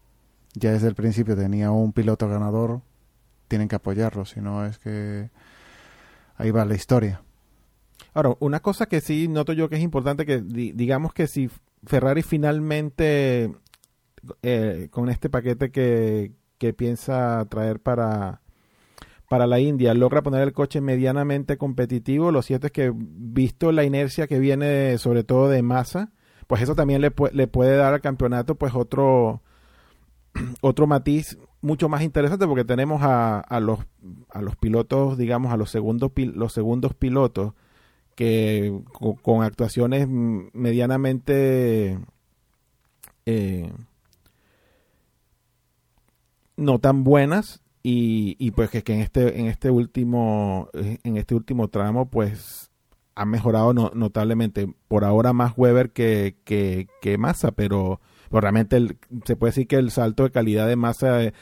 [0.55, 2.81] ya desde el principio tenía un piloto ganador,
[3.49, 5.31] tienen que apoyarlo, si no es que
[6.37, 7.23] ahí va la historia.
[8.15, 11.51] Ahora, una cosa que sí noto yo que es importante, que digamos que si
[11.85, 13.53] Ferrari finalmente,
[14.43, 18.41] eh, con este paquete que, que piensa traer para,
[19.29, 22.33] para la India, logra poner el coche medianamente competitivo.
[22.33, 26.13] Lo cierto es que, visto la inercia que viene sobre todo de masa,
[26.47, 29.43] pues eso también le, le puede dar al campeonato pues otro,
[30.61, 33.81] otro matiz mucho más interesante porque tenemos a, a, los,
[34.31, 37.55] a los pilotos, digamos, a los segundos, los segundos pilotos
[38.15, 38.81] que
[39.23, 41.99] con, actuaciones medianamente
[43.27, 43.73] eh,
[46.57, 51.37] no tan buenas y, y pues que, que, en este en este último en este
[51.37, 52.69] último tramo pues
[53.19, 54.73] ha mejorado notablemente.
[54.87, 59.77] Por ahora más Weber que, que, que Massa pero, pues, realmente se puede decir que
[59.77, 61.33] el salto de calidad de Massa eh,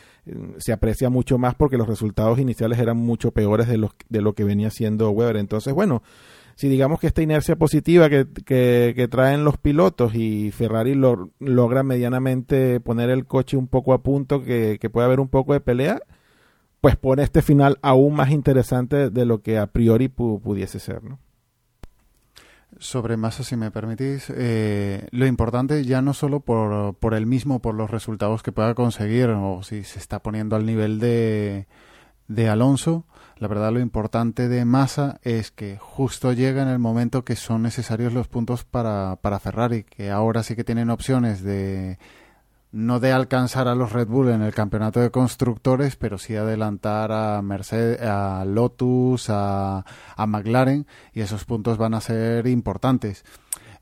[0.58, 4.34] se aprecia mucho más porque los resultados iniciales eran mucho peores de, los, de lo
[4.34, 6.02] que venía siendo Weber entonces bueno
[6.56, 11.82] si digamos que esta inercia positiva que, que, traen los pilotos y Ferrari lo, logra
[11.82, 15.60] medianamente poner el coche un poco a punto, que, que puede haber un poco de
[15.60, 16.00] pelea,
[16.80, 21.18] pues pone este final aún más interesante de lo que a priori pudiese ser, ¿no?
[22.78, 27.60] Sobre Massa, si me permitís, eh, lo importante ya no solo por, por él mismo,
[27.60, 31.68] por los resultados que pueda conseguir, o si se está poniendo al nivel de,
[32.28, 33.06] de Alonso,
[33.38, 37.62] la verdad lo importante de Massa es que justo llega en el momento que son
[37.62, 41.98] necesarios los puntos para, para Ferrari, que ahora sí que tienen opciones de
[42.76, 47.10] no de alcanzar a los Red Bull en el campeonato de constructores, pero sí adelantar
[47.10, 49.84] a Mercedes, a Lotus, a,
[50.16, 53.24] a McLaren, y esos puntos van a ser importantes.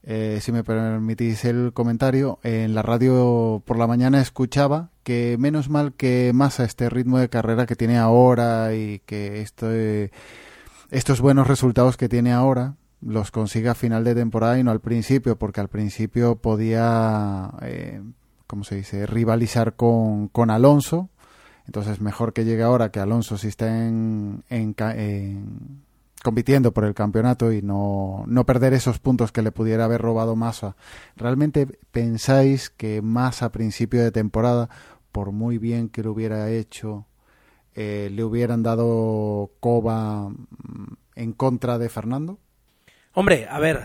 [0.05, 5.71] Eh, si me permitís el comentario, en la radio por la mañana escuchaba que menos
[5.71, 9.69] mal que Massa este ritmo de carrera que tiene ahora y que esto,
[10.91, 14.81] estos buenos resultados que tiene ahora los consiga a final de temporada y no al
[14.81, 18.01] principio, porque al principio podía, eh,
[18.47, 21.09] ¿cómo se dice?, rivalizar con, con Alonso.
[21.67, 25.85] Entonces, mejor que llegue ahora que Alonso si está en, en, en
[26.25, 30.37] compitiendo por el campeonato y no, no perder esos puntos que le pudiera haber robado
[30.37, 30.75] Massa.
[31.17, 34.71] ¿Realmente pensáis que Massa a principio de temporada,
[35.13, 37.07] por muy bien que lo hubiera hecho,
[37.75, 42.39] eh, le hubieran dado coba mm, en contra de Fernando?
[43.17, 43.81] Hombre, a ver,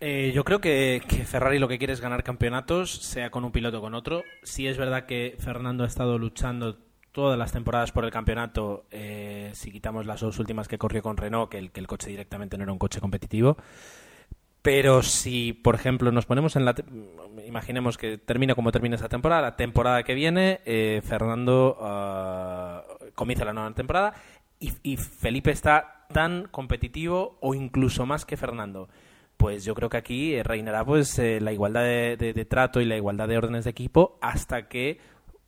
[0.00, 3.78] eh, yo creo que, Ferrari lo que quiere es ganar campeonatos, sea con un piloto
[3.78, 4.22] o con otro.
[4.42, 6.76] Sí es verdad que Fernando ha estado luchando
[7.10, 11.16] todas las temporadas por el campeonato, eh, si quitamos las dos últimas que corrió con
[11.16, 13.56] Renault, que el, que el coche directamente no era un coche competitivo.
[14.60, 16.74] Pero si, por ejemplo, nos ponemos en la...
[17.46, 23.46] Imaginemos que termina como termina esa temporada, la temporada que viene, eh, Fernando uh, comienza
[23.46, 24.12] la nueva temporada
[24.60, 28.88] y, y, Felipe está tan competitivo o incluso más que Fernando.
[29.36, 33.28] Pues yo creo que aquí reinará pues eh, la igualdad de, trato y la igualdad
[33.28, 34.98] de órdenes de equipo hasta que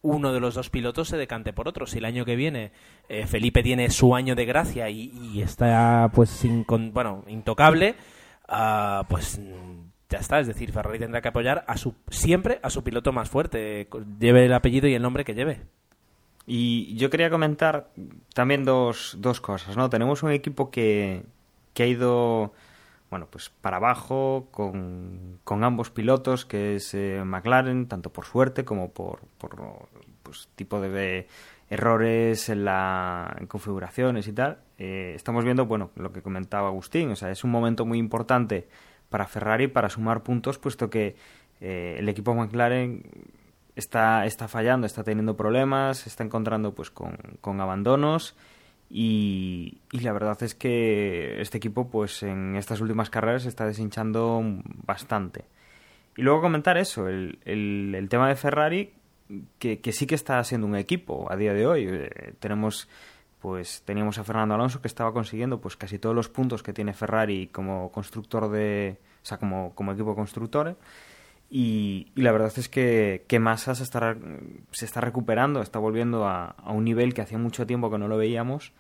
[0.03, 1.87] uno de los dos pilotos se decante por otro.
[1.87, 2.73] Si el año que viene
[3.09, 7.95] eh, Felipe tiene su año de gracia y, está pues sin, con, bueno intocable,
[8.49, 10.41] ah, pues mm, ya está.
[10.41, 13.89] Es decir, Ferrari tendrá que apoyar a su, siempre a su piloto más fuerte,
[14.19, 15.61] lleve el apellido y el nombre que lleve.
[16.47, 17.91] Y yo quería comentar
[18.35, 19.91] también dos, dos cosas, ¿no?
[19.91, 21.25] Tenemos un equipo que,
[21.75, 22.53] que ha ido,
[23.11, 28.65] bueno, pues para abajo con, con ambos pilotos, que es eh, McLaren, tanto por suerte
[28.65, 29.89] como por, por
[30.23, 31.27] pues, tipo de,
[31.69, 34.59] errores en la configuraciones y tal.
[34.79, 38.69] Eh, estamos viendo, bueno, lo que comentaba Agustín, o sea, es un momento muy importante
[39.09, 41.17] para Ferrari para sumar puntos, puesto que
[41.61, 43.03] eh, el equipo McLaren
[43.77, 48.35] está, está fallando, está teniendo problemas, está encontrando pues con, con abandonos
[48.89, 53.67] y, y, la verdad es que este equipo pues en estas últimas carreras se está
[53.67, 54.43] deshinchando
[54.85, 55.45] bastante.
[56.17, 58.93] Y luego comentar eso, el, el, el tema de Ferrari,
[59.59, 61.87] que, que, sí que está siendo un equipo a día de hoy.
[61.89, 62.89] Eh, tenemos
[63.41, 66.95] pues teníamos a Fernando Alonso que estaba consiguiendo pues casi todos los puntos que tiene
[66.95, 70.77] Ferrari como constructor de o sea como, como equipo constructor
[71.51, 74.17] y, la verdad es que, que Massa se está,
[74.73, 78.09] se está recuperando, está volviendo a, a, un nivel que hacía mucho tiempo que no
[78.09, 78.73] lo veíamos,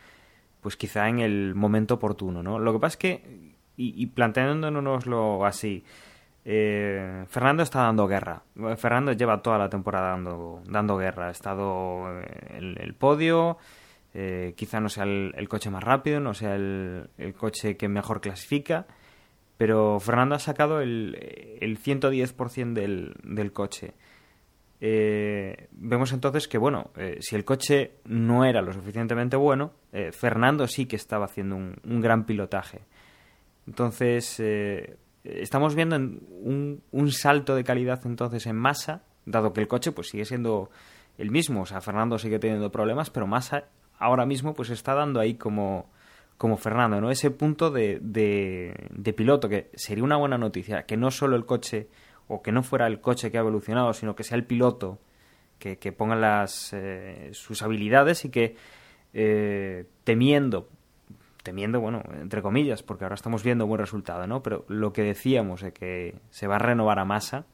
[0.61, 2.59] pues quizá en el momento oportuno, ¿no?
[2.59, 5.85] Lo que pasa es que, y, y planteándonoslo así,
[6.49, 8.41] eh, Fernando está dando guerra.
[8.77, 11.27] Fernando lleva toda la temporada dando, dando guerra.
[11.27, 12.09] Ha estado
[12.51, 13.59] en el podio,
[14.15, 17.89] eh, quizá no sea el, el, coche más rápido, no sea el, el coche que
[17.89, 18.87] mejor clasifica,
[19.57, 23.95] pero Fernando ha sacado el, el 110% del, del coche.
[24.81, 30.13] Eh, vemos entonces que, bueno, eh, si el coche no era lo suficientemente bueno, eh,
[30.13, 32.83] Fernando sí que estaba haciendo un, un gran pilotaje.
[33.67, 39.69] Entonces, eh, estamos viendo un, un, salto de calidad entonces en masa, dado que el
[39.69, 40.71] coche pues sigue siendo
[41.19, 41.63] el mismo.
[41.63, 43.65] O sea, Fernando sigue teniendo problemas, pero Massa
[43.99, 45.91] ahora mismo pues está dando ahí como
[46.39, 47.11] como Fernando, ¿no?
[47.11, 51.47] Ese punto de, de, de, piloto, que sería una buena noticia, que no solo el
[51.47, 51.89] coche,
[52.29, 54.99] o que no fuera el coche que ha evolucionado, sino que sea el piloto
[55.59, 58.57] que, que ponga las, eh, sus habilidades y que
[59.15, 60.69] eh, temiendo,
[61.43, 64.43] temiendo, bueno, entre comillas, porque ahora estamos viendo buen resultado, ¿no?
[64.43, 67.47] Pero lo que decíamos de que se va a renovar a masa,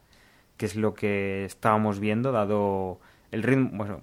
[0.57, 4.01] que es lo que estábamos viendo, dado el ritmo, bueno,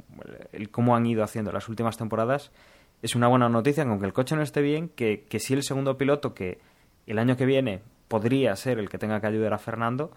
[0.54, 2.52] el cómo han ido haciendo las últimas temporadas,
[3.02, 5.98] es una buena noticia, aunque el coche no esté bien, que, que si el segundo
[5.98, 6.60] piloto, que
[7.08, 10.12] el año que viene podría ser el que tenga que ayudar a Fernando,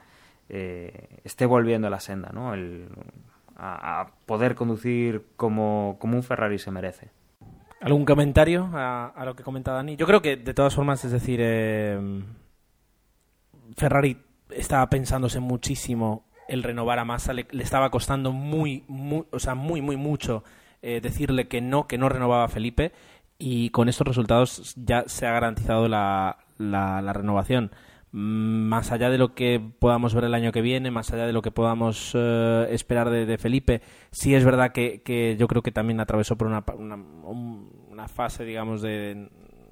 [0.49, 2.55] eh, esté volviendo a la senda, ¿no?
[2.55, 2.89] El,
[3.57, 7.11] a, poder conducir como, como un Ferrari se merece.
[7.81, 9.97] ¿Algún comentario a, lo que comenta Dani?
[9.97, 12.23] Yo creo que, de todas formas, es decir, eh,
[13.77, 14.19] Ferrari
[14.51, 19.55] estaba pensándose muchísimo el renovar a Massa, le, le estaba costando muy, muy, o sea,
[19.55, 20.45] muy, muy mucho
[20.83, 22.93] eh, decirle que no, que no renovaba a Felipe
[23.39, 27.73] y con estos resultados ya se ha garantizado la, la, renovación.
[28.13, 31.33] Mm, más allá de lo que podamos ver el año que viene, más allá de
[31.33, 35.63] lo que podamos uh, esperar de, de, Felipe, sí es verdad que, que, yo creo
[35.63, 39.29] que también atravesó por una, una, una fase, digamos, de,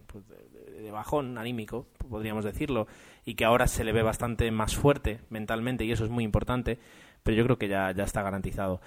[0.07, 2.87] pues de, de, bajón anímico, podríamos decirlo,
[3.25, 6.79] y que ahora se le ve bastante más fuerte mentalmente, y eso es muy importante,
[7.23, 8.81] pero yo creo que ya, ya está garantizado.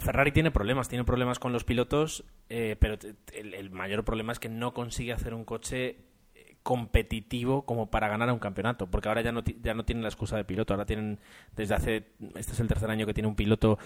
[0.00, 2.98] Ferrari tiene problemas, tiene problemas con los pilotos, eh, pero
[3.32, 5.96] el, el, mayor problema es que no consigue hacer un coche
[6.34, 10.08] eh, competitivo como para ganar un campeonato, porque ahora ya no, ya no tienen la
[10.08, 11.18] excusa de piloto, ahora tienen,
[11.56, 13.78] desde hace, este es el tercer año que tiene un piloto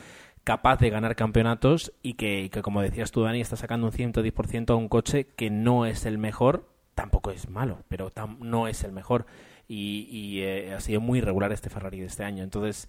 [0.44, 4.70] capaz de ganar campeonatos y que, que como decías tú, Dani, está sacando un 110%
[4.70, 8.92] a un coche que no es el mejor, tampoco es malo, pero no es el
[8.92, 9.26] mejor.
[9.68, 12.88] Y, y eh, ha sido muy irregular este Ferrari de este año, entonces...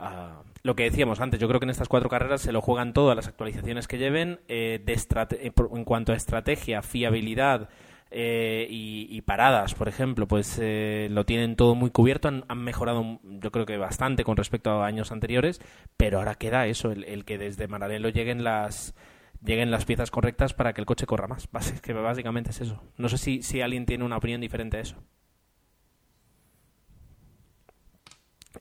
[0.00, 2.92] Uh, lo que decíamos antes, yo creo que en estas cuatro carreras se lo juegan
[2.92, 7.68] todas las actualizaciones que lleven eh, de eh, en cuanto a estrategia, fiabilidad
[8.10, 13.52] eh, y, paradas, por ejemplo, pues eh, lo tienen todo muy cubierto, han, mejorado yo
[13.52, 15.60] creo que bastante con respecto a años anteriores,
[15.96, 18.94] pero ahora queda eso, el, el que desde Maranello lleguen las
[19.42, 21.48] lleguen las piezas correctas para que el coche corra más.
[21.82, 22.82] Que básicamente es eso.
[22.96, 24.96] No sé si, si alguien tiene una opinión diferente a eso.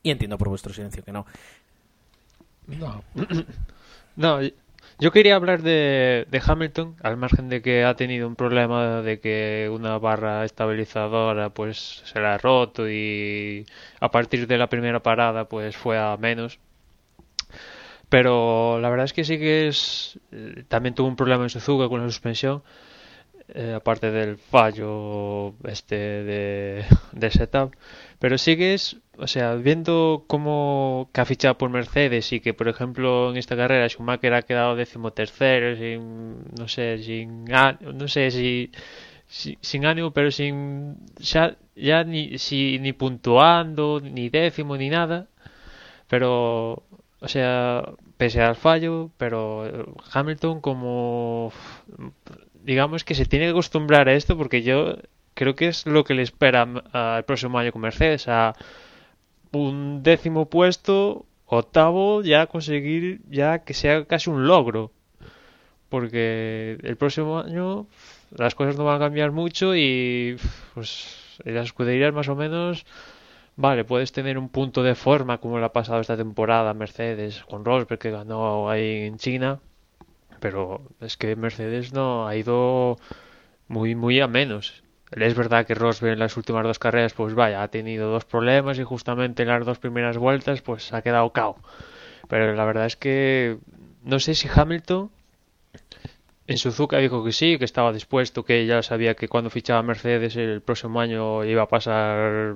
[0.03, 1.25] Y entiendo por vuestro silencio que no.
[2.67, 3.03] No.
[4.99, 9.69] yo quería hablar de, Hamilton, al margen de que ha tenido un problema de que
[9.71, 13.65] una barra estabilizadora pues se la ha roto y
[13.99, 16.59] a partir de la primera parada pues fue a menos.
[18.09, 20.19] Pero la verdad es que sí que es...
[20.31, 22.63] Eh, también tuvo un problema en Suzuka con la suspensión.
[23.49, 27.73] Eh, aparte del fallo este de setup.
[28.19, 33.31] Pero sigues, o sea, viendo cómo que ha fichado por Mercedes y que, por ejemplo,
[33.31, 38.71] en esta carrera Schumacher ha quedado decimotercero, sin, no sé, sin, no sé si,
[39.27, 45.27] si sin ánimo, pero sin, ya ya ni, si, ni puntuando, ni décimo, ni nada.
[46.07, 46.83] Pero,
[47.21, 47.83] o sea,
[48.17, 51.53] pese al fallo, pero Hamilton como,
[52.63, 54.97] digamos que se tiene que acostumbrar a esto porque yo
[55.39, 58.55] creo que es lo que le espera al próximo año con Mercedes, a
[59.53, 64.91] un décimo puesto, octavo, ya conseguir ya que sea casi un logro.
[65.87, 67.87] Porque el próximo año
[68.31, 70.35] las cosas no van a cambiar mucho y
[70.73, 72.85] pues en las escuderías más o menos
[73.55, 77.63] vale, puedes tener un punto de forma como lo ha pasado esta temporada Mercedes con
[77.63, 79.61] Rosberg que ganó ahí en China,
[80.41, 82.97] pero es que Mercedes no ha ido
[83.69, 84.83] muy muy a menos.
[85.11, 88.77] Es verdad que Rosberg en las últimas dos carreras pues vaya, ha tenido dos problemas
[88.77, 91.57] y justamente en las dos primeras vueltas pues ha quedado cao.
[92.27, 93.57] Pero la verdad es que
[94.03, 95.09] no sé si Hamilton
[96.49, 100.35] en Suzuka dijo que sí, que estaba dispuesto, que ya sabía que cuando fichaba Mercedes
[100.35, 102.55] el próximo año iba a pasar,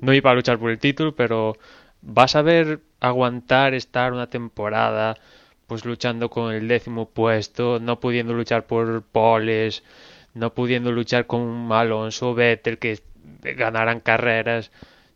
[0.00, 1.56] no iba a luchar por el título, pero
[2.02, 5.16] vas a ver aguantar estar una temporada
[5.66, 9.82] pues luchando con el décimo puesto, no pudiendo luchar por poles,
[10.34, 13.00] no pudiendo luchar con Alonso, Vettel, que
[13.42, 14.70] ganaran carreras.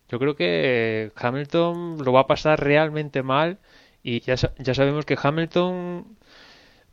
[0.09, 3.57] Yo creo que Hamilton lo va a pasar realmente mal
[4.03, 6.17] y ya, ya sabemos que Hamilton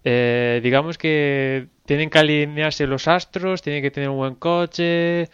[0.04, 5.30] eh, digamos que tienen que alinearse los astros, tienen que tener un buen coche,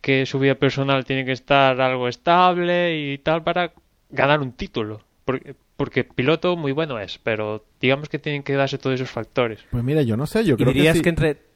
[0.00, 3.72] que su vida personal tiene que estar algo estable y tal para
[4.10, 5.02] ganar un título.
[5.24, 9.60] Porque, porque piloto muy bueno es, pero digamos que tienen que darse todos esos factores.
[9.70, 11.02] Pues mira, yo no sé, yo ¿Y creo dirías que, sí.
[11.02, 11.51] que entre...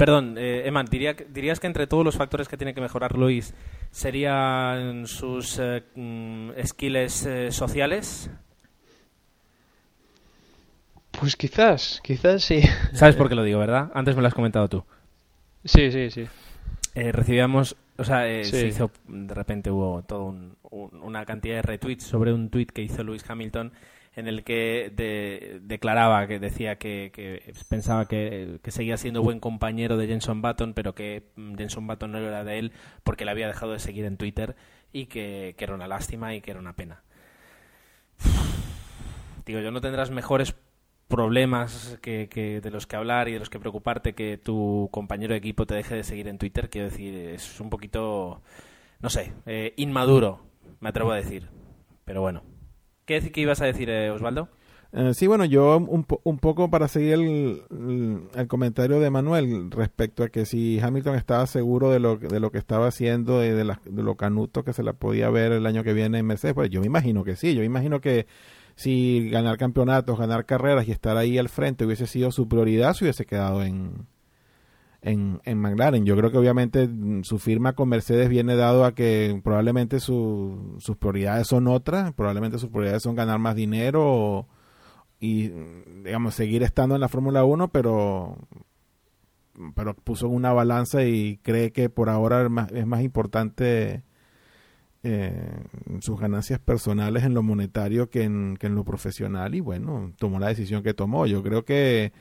[0.00, 3.52] Perdón, eh, Eman, diría, ¿dirías que entre todos los factores que tiene que mejorar Luis
[3.90, 8.30] serían sus eh, mm, skills eh, sociales?
[11.10, 12.62] Pues quizás, quizás sí.
[12.94, 13.90] ¿Sabes por qué lo digo, verdad?
[13.92, 14.84] Antes me lo has comentado tú.
[15.66, 16.26] Sí, sí, sí.
[16.94, 18.52] Eh, recibíamos, o sea, eh, Sí.
[18.52, 22.80] se hizo, de repente hubo un- un- una cantidad de retweets sobre un tweet que
[22.80, 23.70] hizo Lewis Hamilton
[24.16, 30.06] en el que de- declaraba, que decía que, pensaba que, seguía siendo buen compañero de
[30.08, 32.72] Jenson Button, pero que mm, Jenson Button no era de él
[33.04, 34.56] porque le había dejado de seguir en Twitter
[34.92, 37.02] y que, era una lástima y que era una pena.
[39.46, 40.54] Digo, yo no tendrás mejores
[41.08, 45.32] problemas que, que de los que hablar y de los que preocuparte que tu compañero
[45.32, 46.68] de equipo te deje de seguir en Twitter.
[46.70, 48.42] Quiero decir, es un poquito,
[49.00, 50.40] no sé, eh, inmaduro,
[50.80, 51.48] me atrevo a decir.
[52.04, 52.49] Pero bueno.
[53.10, 54.48] ¿Qué, qué ibas a decir, eh, Osvaldo?
[54.92, 60.28] Eh, sí, bueno, yo un, un poco para seguir el, comentario de Manuel respecto a
[60.28, 64.02] que si Hamilton estaba seguro de lo, de lo que estaba haciendo de, la- de
[64.04, 66.78] lo canuto que se la podía ver el año que viene en Mercedes, pues yo
[66.78, 68.28] me imagino que sí, yo me imagino que
[68.76, 73.06] si ganar campeonatos, ganar carreras y estar ahí al frente hubiese sido su prioridad, se
[73.06, 74.06] hubiese quedado en,
[75.02, 76.04] en, en McLaren.
[76.04, 80.76] Yo creo que obviamente mm, su firma con Mercedes viene dado a que probablemente su-
[80.78, 84.46] sus prioridades son otras, probablemente sus prioridades son ganar más dinero
[85.20, 88.36] y, mm, digamos, seguir estando en la Fórmula 1, pero
[89.74, 94.02] pero puso una balanza y cree que por ahora es más, es más importante
[95.02, 95.64] eh,
[96.00, 100.38] sus ganancias personales en lo monetario que en, que en lo profesional y bueno, tomó
[100.38, 101.26] la decisión que tomó.
[101.26, 102.12] Yo creo que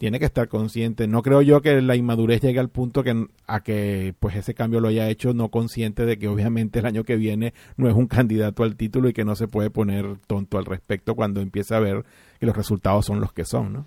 [0.00, 1.06] tiene que estar consciente.
[1.06, 4.80] No creo yo que la inmadurez llegue al punto que a que pues ese cambio
[4.80, 8.06] lo haya hecho no consciente de que obviamente el año que viene no es un
[8.06, 11.80] candidato al título y que no se puede poner tonto al respecto cuando empieza a
[11.80, 12.06] ver
[12.38, 13.86] que los resultados son los que son, ¿no?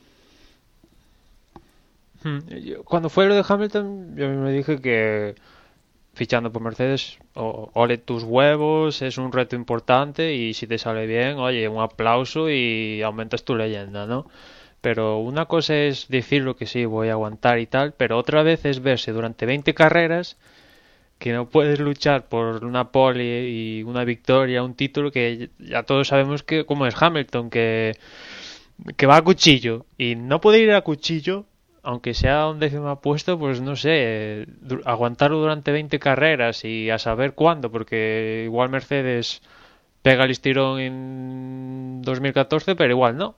[2.24, 2.42] Hmm,
[2.84, 5.34] Cuando fue lo de Hamilton, yo me dije que
[6.14, 11.38] fichando por Mercedes, ole tus huevos, es un reto importante y si te sale bien,
[11.40, 14.28] oye, un aplauso y aumentas tu leyenda, ¿no?
[14.84, 18.66] Pero una cosa es decirlo que sí, voy a aguantar y tal, pero otra vez
[18.66, 20.38] es verse durante 20 carreras
[21.20, 26.10] que no puedes luchar por una pole y una victoria, un título que ya todos
[26.10, 27.94] sabemos que como es Hamilton, que,
[28.98, 31.46] que va a cuchillo y no puede ir a cuchillo
[31.84, 34.48] aunque sea un décimo puesto, pues no sé,
[34.86, 39.42] aguantarlo durante 20 carreras y a saber cuándo, porque igual Mercedes
[40.02, 43.36] pega el estirón en 2014, pero igual no.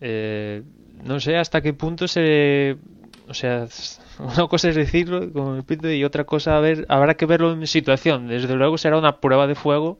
[0.00, 0.62] Eh,
[1.04, 2.76] no sé hasta qué punto se...
[3.28, 3.66] O sea,
[4.18, 7.52] una cosa es decirlo con el pito y otra cosa a ver, habrá que verlo
[7.52, 8.28] en situación.
[8.28, 9.98] Desde luego será una prueba de fuego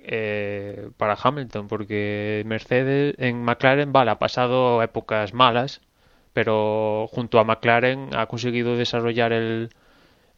[0.00, 5.80] eh, para Hamilton, porque Mercedes en McLaren, vale, ha pasado épocas malas,
[6.32, 9.70] pero junto a McLaren ha conseguido desarrollar el,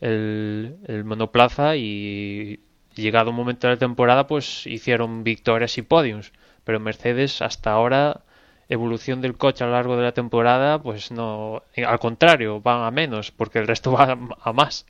[0.00, 2.61] el, el monoplaza y
[2.94, 6.32] llegado un momento de la temporada pues hicieron victorias y podiums
[6.64, 8.22] pero Mercedes hasta ahora
[8.70, 12.90] evolución del coche a lo largo de la temporada pues no al contrario van a
[12.90, 14.86] menos porque el resto va a, más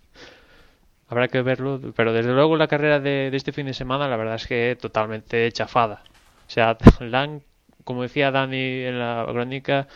[1.09, 4.17] habrá que verlo, pero desde luego la carrera de, de este fin de semana la
[4.17, 6.03] verdad es que totalmente chafada.
[6.47, 7.43] O sea, la han,
[7.85, 9.89] como decía Dani en la crónica,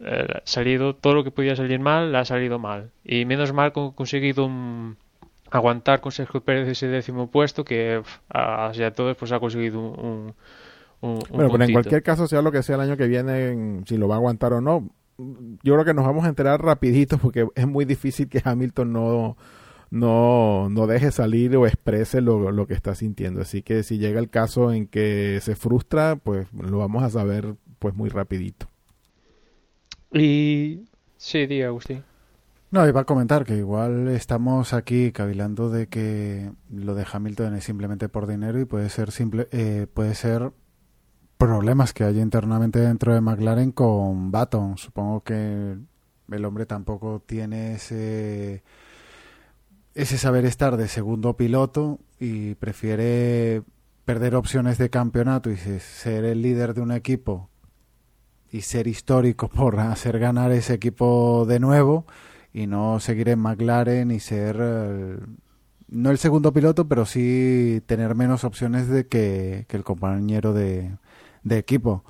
[0.00, 2.90] eh, salido todo lo que podía salir mal, la ha salido mal.
[3.04, 4.98] Y menos mal que ha conseguido un-
[5.50, 9.80] aguantar con Sergio Pérez ese décimo puesto que pf, a, a todos pues ha conseguido
[9.80, 10.34] un,
[11.00, 13.48] un- un Bueno, pero en cualquier caso, sea lo que sea el año que viene,
[13.50, 14.88] en- si lo va a aguantar o no,
[15.62, 19.36] yo creo que nos vamos a enterar rapidito porque es muy difícil que Hamilton no,
[19.90, 23.40] no, no deje salir o exprese lo, lo que está sintiendo.
[23.42, 27.54] Así que si llega el caso en que se frustra, pues lo vamos a saber
[27.78, 28.66] pues muy rapidito.
[30.12, 30.84] Y
[31.16, 32.02] sí, diga Agustín.
[32.70, 37.64] No, iba a comentar que igual estamos aquí cavilando de que lo de Hamilton es
[37.64, 40.52] simplemente por dinero y puede ser simple, eh, puede ser
[41.38, 44.76] problemas que haya internamente dentro de McLaren con Baton.
[44.78, 45.76] Supongo que
[46.30, 48.62] el hombre tampoco tiene ese
[49.94, 53.62] ese saber estar de segundo piloto y prefiere
[54.04, 57.48] perder opciones de campeonato y se- ser el líder de un equipo
[58.50, 62.06] y ser histórico por hacer ganar ese equipo de nuevo
[62.52, 65.18] y no seguir en McLaren y ser eh,
[65.88, 70.92] no el segundo piloto, pero sí tener menos opciones de que el compañero de,
[71.48, 72.04] de equipo.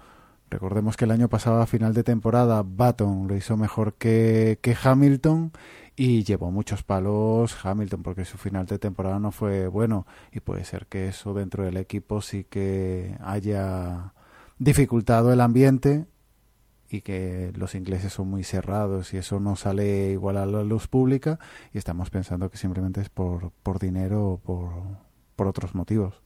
[0.50, 4.76] Recordemos que el año pasado a final de temporada Baton lo hizo mejor que, que
[4.82, 5.52] Hamilton
[5.94, 10.64] y llevó muchos palos Hamilton porque su final de temporada no fue bueno y puede
[10.64, 14.14] ser que eso dentro del equipo sí que haya
[14.58, 16.06] dificultado el ambiente
[16.90, 20.88] y que los ingleses son muy cerrados y eso no sale igual a la luz
[20.88, 21.38] pública
[21.74, 24.70] y estamos pensando que simplemente es por, por dinero o por,
[25.36, 26.22] por otros motivos.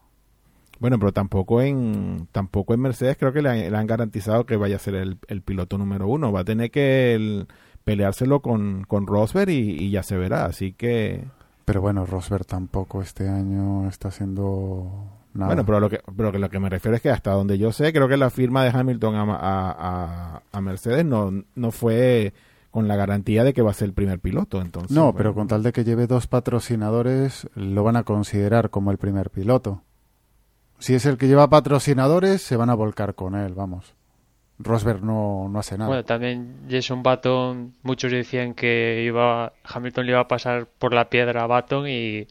[0.82, 4.56] Bueno, pero tampoco en tampoco en Mercedes creo que le han, le han garantizado que
[4.56, 6.30] vaya a ser el, el piloto número uno.
[6.32, 7.46] Va a tener que el-
[7.84, 10.44] peleárselo con, con Rosberg y, y ya se verá.
[10.44, 11.24] Así que
[11.64, 15.46] Pero bueno, Rosberg tampoco este año está haciendo nada.
[15.48, 17.72] Bueno, pero lo que, pero que lo que me refiero es que hasta donde yo
[17.72, 22.34] sé, creo que la firma de Hamilton a, a, a- Mercedes no, no fue
[22.70, 24.60] con la garantía de que va a ser el primer piloto.
[24.60, 28.70] Entonces, no, bueno, pero con tal de que lleve dos patrocinadores, lo van a considerar
[28.70, 29.82] como el primer piloto.
[30.82, 33.94] Si es el que lleva patrocinadores, se van a volcar con él, vamos.
[34.58, 35.86] Rosberg no, no hace nada.
[35.86, 41.08] Bueno, también Jason Button, muchos decían que iba Hamilton le iba a pasar por la
[41.08, 42.26] piedra a Button y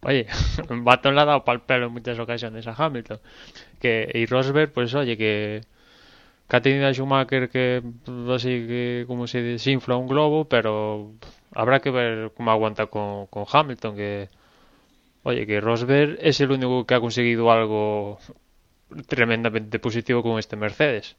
[0.00, 0.26] oye,
[0.70, 3.20] Button le ha dado pal pelo en muchas ocasiones a Hamilton.
[3.78, 5.60] Que y Rosberg, pues oye, que,
[6.48, 11.12] que ha tenido a Schumacher que pues, así que como se desinfla un globo, pero
[11.52, 14.30] habrá que ver cómo aguanta con, con Hamilton que
[15.24, 18.18] oye, que Rosberg es el único que ha conseguido algo
[19.08, 21.16] tremendamente positivo con este Mercedes.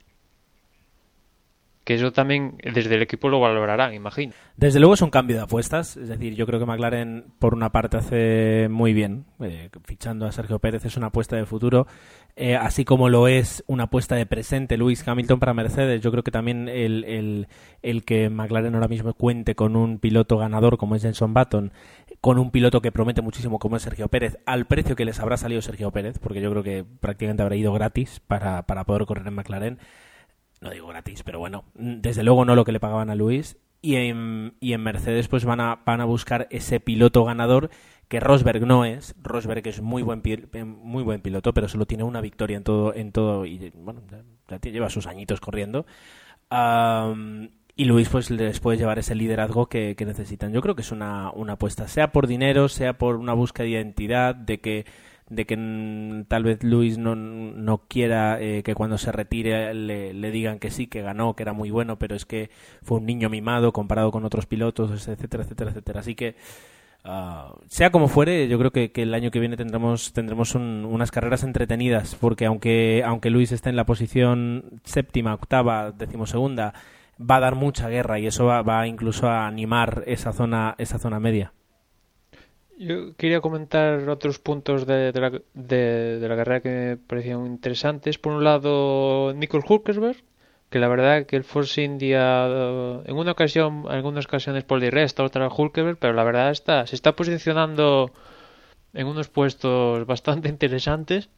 [1.83, 4.33] Que eso también desde el equipo lo valorarán, imagino.
[4.57, 7.71] Desde luego es un cambio de apuestas, es decir, yo creo que McLaren por una
[7.71, 11.85] parte hace muy bien, eh, fichando a Sergio Pérez es una apuesta de futuro,
[12.35, 16.01] eh, así como lo es una apuesta de presente Lewis Hamilton para Mercedes.
[16.01, 17.47] Yo creo que también el, el,
[17.81, 21.71] el que McLaren ahora mismo cuente con un piloto ganador como es Jenson Button,
[22.19, 25.37] con un piloto que promete muchísimo como es Sergio Pérez, al precio que les habrá
[25.37, 29.27] salido Sergio Pérez, porque yo creo que prácticamente habrá ido gratis para, para poder correr
[29.27, 29.79] en McLaren
[30.61, 33.57] no digo gratis, pero bueno, desde luego no lo que le pagaban a Luis.
[33.81, 37.69] Y en, y en Mercedes pues van a, van a buscar ese piloto ganador
[38.07, 39.15] que Rosberg no es.
[39.21, 42.93] Rosberg es muy buen pi- muy buen piloto, pero solo tiene una victoria en todo
[42.93, 44.01] en todo y bueno,
[44.49, 45.85] ya, lleva sus añitos corriendo.
[47.77, 50.53] Y Luis pues les puede llevar ese liderazgo que, que necesitan.
[50.53, 53.71] Yo creo que es una, una apuesta, sea por dinero, sea por una búsqueda de
[53.71, 54.85] identidad, de que
[55.27, 60.13] de que mm, tal vez Luis no, no quiera eh, que cuando se retire le,
[60.13, 62.51] le digan que sí, que ganó, que era muy bueno, pero es que
[62.83, 65.99] fue un niño mimado comparado con otros pilotos, etcétera, etcétera, etcétera.
[66.01, 66.35] Así que,
[67.05, 70.85] ah, sea como fuere, yo creo que, que el año que viene tendremos, tendremos un-
[70.89, 76.73] unas carreras entretenidas, porque aunque, aunque Luis esté en la posición séptima, octava, decimosegunda,
[77.19, 80.99] va a dar mucha guerra y eso va, va incluso a animar esa zona, esa
[80.99, 81.53] zona media.
[82.77, 88.17] Yo quería comentar otros puntos de, de la, de, la carrera que me parecían interesantes.
[88.17, 90.17] Por un lado, Nicole Hulkersberg,
[90.75, 94.91] que la verdad que el Force India eh, en una ocasión, en algunas ocasiones el
[94.91, 98.11] resta, otra Hulkersberg, pero la verdad está, se está posicionando
[98.93, 101.29] en unos puestos bastante interesantes.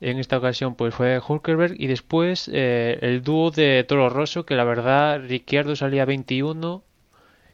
[0.00, 4.56] En esta ocasión pues fue Hulkerberg y después eh, el dúo de Toro Rosso que
[4.56, 6.82] la verdad Ricciardo salía 21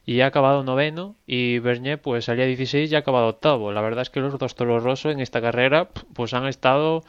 [0.07, 3.70] y ha acabado noveno y Bernier pues salía 16 y ha acabado octavo.
[3.70, 7.05] La verdad es que los dos Toro Rosso en esta carrera pues han estado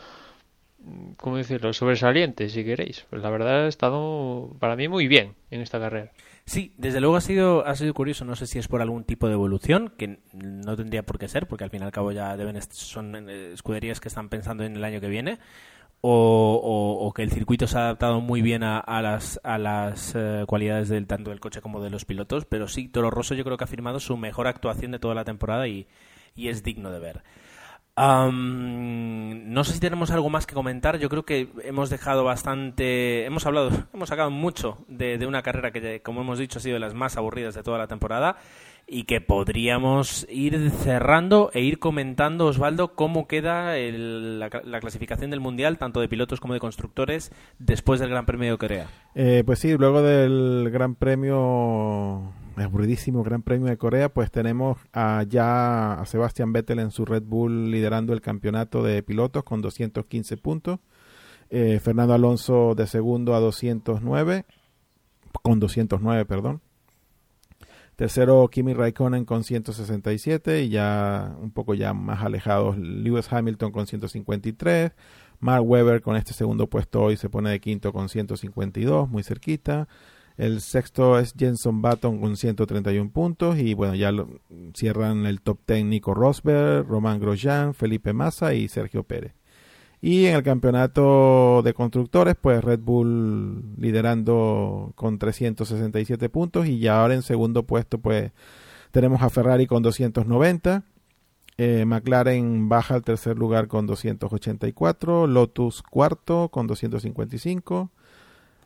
[1.17, 3.05] ¿cómo decirlo?, sobresaliente, si queréis.
[3.09, 6.11] Pues la verdad ha estado para mí muy bien en esta carrera.
[6.45, 8.23] Sí, desde luego ha sido, ha sido curioso.
[8.23, 11.47] No sé si es por algún tipo de evolución, que no tendría por qué ser,
[11.47, 14.75] porque al fin y al cabo ya deben son eh, escuderías que están pensando en
[14.75, 15.39] el año que viene.
[16.01, 20.89] O, que el circuito se ha adaptado muy bien a, las, a las eh, cualidades
[20.89, 23.63] del tanto del coche como de los pilotos, pero sí, Toro Rosso yo creo que
[23.63, 25.87] ha firmado su mejor actuación de toda la temporada y
[26.35, 27.23] es digno de ver
[27.97, 30.99] no sé si tenemos algo más que comentar.
[30.99, 33.25] Yo creo que hemos dejado bastante.
[33.25, 36.79] Hemos hablado, hemos sacado mucho de, una carrera que, como hemos dicho, ha sido de
[36.79, 38.37] las más aburridas de toda la temporada
[38.89, 45.77] y que podríamos ir cerrando e ir comentando, Osvaldo, cómo queda la, clasificación del Mundial,
[45.77, 48.87] tanto de pilotos como de constructores, después del Gran Premio de Corea.
[49.13, 52.31] Eh, pues sí, luego del Gran Premio
[52.63, 57.23] aburridísimo Gran Premio de Corea, pues tenemos a, ya a Sebastian Vettel en su Red
[57.23, 60.79] Bull liderando el campeonato de pilotos con 215 puntos.
[61.49, 64.45] Eh, Fernando Alonso de segundo a 209,
[65.41, 66.61] con 209, perdón.
[67.95, 73.87] Tercero, Kimi Raikkonen con 167 y ya un poco ya más alejados, Lewis Hamilton con
[73.87, 74.91] 153.
[75.39, 79.87] Mark Webber con este segundo puesto hoy se pone de quinto con 152, muy cerquita.
[80.37, 83.57] El sexto es Jenson Button con 131 puntos.
[83.57, 84.11] Y bueno, ya
[84.75, 89.33] cierran el top técnico Rosberg, Román Grosjean, Felipe Massa y Sergio Pérez.
[89.99, 96.67] Y en el campeonato de constructores, pues Red Bull liderando con 367 puntos.
[96.67, 98.31] Y ya ahora en segundo puesto, pues
[98.91, 100.83] tenemos a Ferrari con 290.
[101.57, 105.25] Eh, McLaren baja al tercer lugar con 284.
[105.25, 107.89] Lotus cuarto con 255.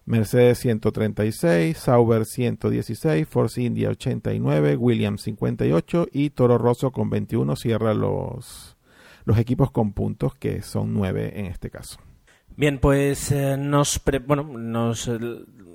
[0.06, 7.93] Mercedes 136, Sauber 116, Force India 89, Williams 58 y Toro Rosso con 21 cierra
[7.93, 8.78] los,
[9.26, 11.99] los equipos con puntos que son 9 en este caso.
[12.58, 15.10] Bien, pues eh, nos, bueno, nos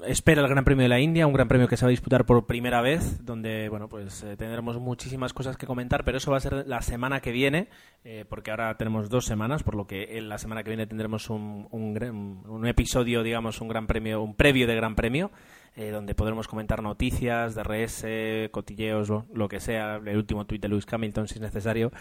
[0.07, 2.27] espera el Gran Premio de la India, un Gran Premio que se va a disputar
[2.27, 6.37] por primera vez, donde bueno pues eh, tendremos muchísimas cosas que comentar, pero eso va
[6.37, 7.69] a ser la semana que viene,
[8.05, 11.67] eh, porque ahora tenemos dos semanas, por lo que la semana que viene tendremos un,
[11.71, 15.31] un, un episodio, digamos, un Gran Premio, un previo de Gran Premio.
[15.79, 18.07] Eh, donde podremos comentar noticias, DRS,
[18.51, 21.93] cotilleos, lo, que sea, el último tuit de Lewis Hamilton si es necesario.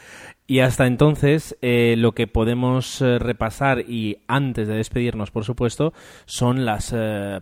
[0.47, 5.91] Y hasta entonces, eh, lo que podemos eh, repasar y antes de despedirnos, por supuesto,
[6.25, 6.95] son las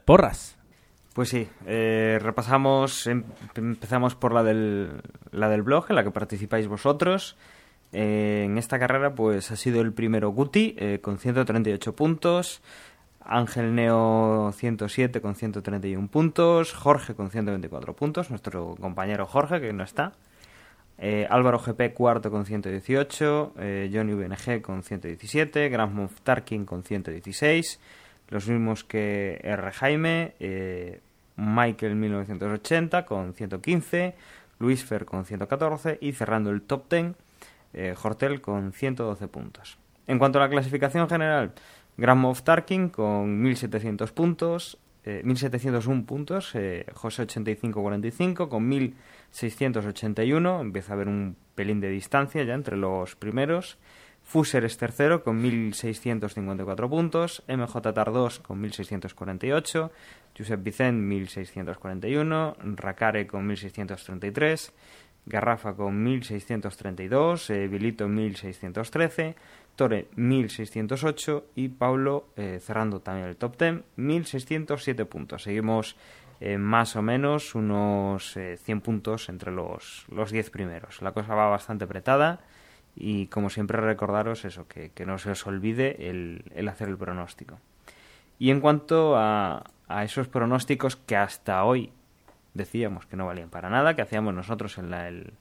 [0.06, 0.58] porras.
[1.14, 3.24] Pues sí, repasamos, em,
[3.54, 7.38] empezamos por la del, la del blog en la que participáis vosotros.
[7.92, 12.64] en esta carrera pues ha sido el primero Guti con 138 puntos,
[13.26, 19.84] Ángel Neo 107 con 131 puntos, Jorge con 124 puntos, nuestro compañero Jorge que no
[19.84, 20.14] está,
[20.98, 27.80] eh, Álvaro GP cuarto con 118, eh, Johnny VNG con 117, Grand Tarkin con 116,
[28.30, 29.72] los mismos que R.
[29.72, 31.02] Jaime, eh,
[31.36, 34.16] Michael 1980 con 115,
[34.60, 37.16] Luis Fer con 114 y cerrando el top 10,
[38.02, 39.80] Hortel con 112 puntos.
[40.06, 41.54] En cuanto a la clasificación general,
[41.98, 50.96] Grand Tarkin con 1700 puntos, 1701 eh, puntos, eh, José 85-45 con 1681, empieza a
[50.96, 53.78] haber un pelín de distancia ya entre los primeros.
[54.24, 59.92] Fuser es tercero con 1654 puntos, MJ Tar2 con 1648,
[60.38, 64.72] Josep Vicent 1641, Racare con 1633,
[65.26, 69.36] Garrafa con 1632, eh, Vilito 1613,
[69.76, 75.44] Tore 1608 y Pablo eh, cerrando también el top 10 1607 puntos.
[75.44, 75.96] Seguimos
[76.40, 81.02] eh, más o menos unos 100 eh, puntos entre los, los 10 primeros.
[81.02, 82.42] La cosa va bastante apretada
[82.96, 87.60] y como siempre recordaros eso, que, no se os olvide el, el, hacer el pronóstico.
[88.38, 91.92] Y en cuanto a, a esos pronósticos que hasta hoy
[92.54, 95.34] decíamos que no valían para nada, que hacíamos nosotros en la, el,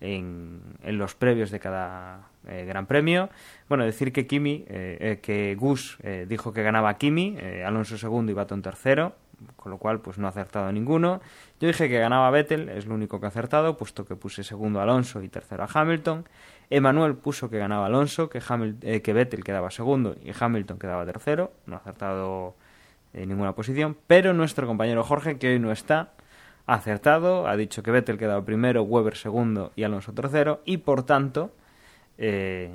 [0.00, 0.60] en,
[0.98, 3.30] los previos de cada eh, Gran Premio.
[3.68, 8.34] Bueno, decir que Kimi, eh, eh, que Gus dijo que ganaba Kimi, Alonso segundo y
[8.34, 9.14] Baton tercero,
[9.56, 11.20] con lo cual pues no ha acertado ninguno.
[11.60, 14.80] Yo dije que ganaba Vettel, es lo único que ha acertado, puesto que puse segundo
[14.80, 16.28] a Alonso y tercero a Hamilton.
[16.70, 18.40] Emanuel puso que ganaba Alonso, que,
[19.02, 22.54] que Vettel quedaba segundo y Hamilton quedaba tercero, no ha acertado
[23.12, 23.96] en ninguna posición.
[24.06, 26.12] Pero nuestro compañero Jorge, que hoy no está,
[26.66, 31.04] ha acertado, ha dicho que Vettel quedaba primero, Weber segundo y Alonso tercero, y por
[31.04, 31.52] tanto,
[32.18, 32.70] eh,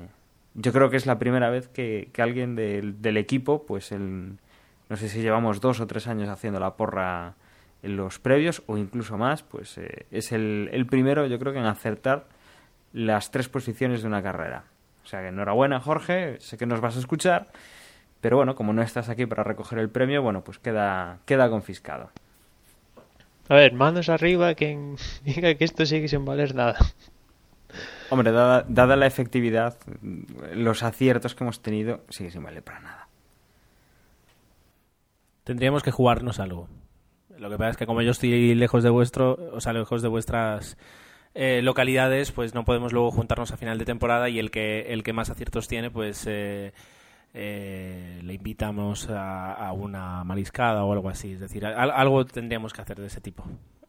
[0.54, 5.22] yo creo que es la primera vez que, alguien del, equipo, pues no sé si
[5.22, 7.34] llevamos dos o tres años haciendo la porra
[7.82, 11.58] en los previos o incluso más, pues eh, es el, el, primero, yo creo que
[11.58, 12.26] en acertar
[12.92, 14.64] las tres posiciones de una carrera.
[15.02, 17.48] O sea que enhorabuena, Jorge, sé que nos vas a escuchar
[18.20, 22.10] Pero bueno, como no estás aquí para recoger el premio, bueno, pues queda, queda confiscado.
[23.48, 26.78] A ver, manos arriba quien diga que esto sigue sin valer nada.
[28.10, 29.78] Hombre, dada, dada la efectividad,
[30.54, 33.08] los aciertos que hemos tenido, sigue sin valer para nada.
[35.44, 36.68] Tendríamos que jugarnos algo.
[37.38, 40.08] Lo que pasa es que como yo estoy lejos de vuestro, o sea, lejos de
[40.08, 40.76] vuestras
[41.34, 45.02] eh, localidades, pues no podemos luego juntarnos a final de temporada y el que el
[45.02, 46.72] que más aciertos tiene, pues eh,
[47.34, 51.32] eh, le invitamos a, a una mariscada o algo así.
[51.32, 53.44] Es decir, al- algo tendríamos que hacer de ese tipo.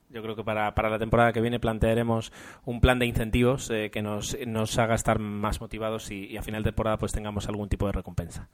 [0.10, 2.34] Yo creo que para, para la temporada que viene plantearemos
[2.66, 6.42] un plan de incentivos eh, que nos, nos haga estar más motivados y, y a
[6.44, 8.50] final de temporada pues tengamos algún tipo de recompensa.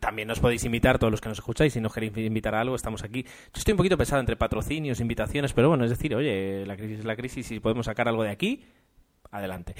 [0.00, 2.74] También nos podéis invitar, todos los que nos escucháis, si nos queréis invitar a algo,
[2.76, 3.22] estamos aquí.
[3.22, 6.98] Yo estoy un poquito pesado entre patrocinios, invitaciones, pero bueno, es decir, oye, la crisis
[7.00, 8.64] es la crisis, si podemos sacar algo de aquí,
[9.34, 9.74] adelante.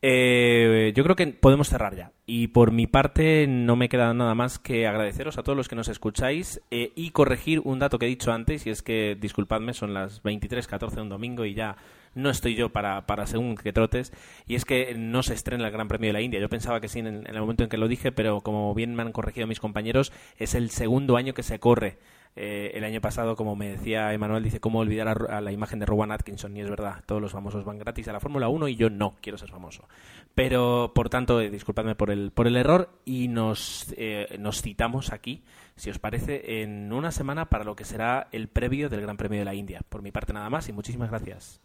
[0.00, 2.12] Eh, yo creo que podemos cerrar ya.
[2.26, 5.76] Y por mi parte no me queda nada más que agradeceros a todos los que
[5.76, 9.74] nos escucháis eh, y corregir un dato que he dicho antes, y es que, disculpadme,
[9.74, 11.76] son las 23.14 de un domingo y ya
[12.14, 14.12] no estoy yo para, para según que trotes,
[14.46, 16.40] y es que no se estrena el Gran Premio de la India.
[16.40, 19.02] Yo pensaba que sí en, el momento en que lo dije, pero como bien me
[19.02, 21.98] han corregido mis compañeros, es el segundo año que se corre.
[22.34, 25.86] Eh, el año pasado, como me decía Emanuel, dice cómo olvidar a la imagen de
[25.86, 28.76] Rowan Atkinson, y es verdad, todos los famosos van gratis a la Fórmula 1 y
[28.76, 29.86] yo no quiero ser famoso.
[30.34, 35.12] Pero, por tanto, eh, disculpadme por el, por el error y nos, eh, nos citamos
[35.12, 35.44] aquí,
[35.76, 39.38] si os parece, en una semana para lo que será el previo del Gran Premio
[39.38, 39.82] de la India.
[39.86, 41.60] Por mi parte nada más y muchísimas gracias.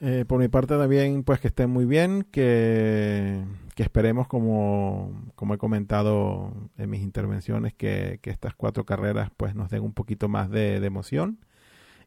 [0.00, 3.42] Eh, por mi parte también, pues que estén muy bien, que,
[3.76, 9.70] esperemos, como, como he comentado en mis intervenciones, que, que estas cuatro carreras pues nos
[9.70, 11.38] den un poquito más de, de emoción.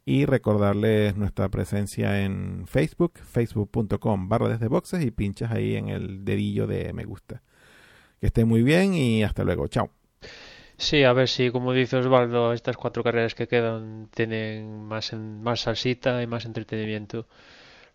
[0.06, 6.26] Y recordarles nuestra presencia en Facebook, facebook.com barra desde boxes y pinchas ahí en el
[6.26, 7.44] dedillo de me gusta.
[8.22, 9.68] Que estén muy bien y hasta luego.
[9.68, 9.92] Chao.
[10.78, 15.42] Sí, a ver si, como dice Osvaldo, estas cuatro carreras que quedan tienen más, en-
[15.42, 17.28] más salsita y más entretenimiento.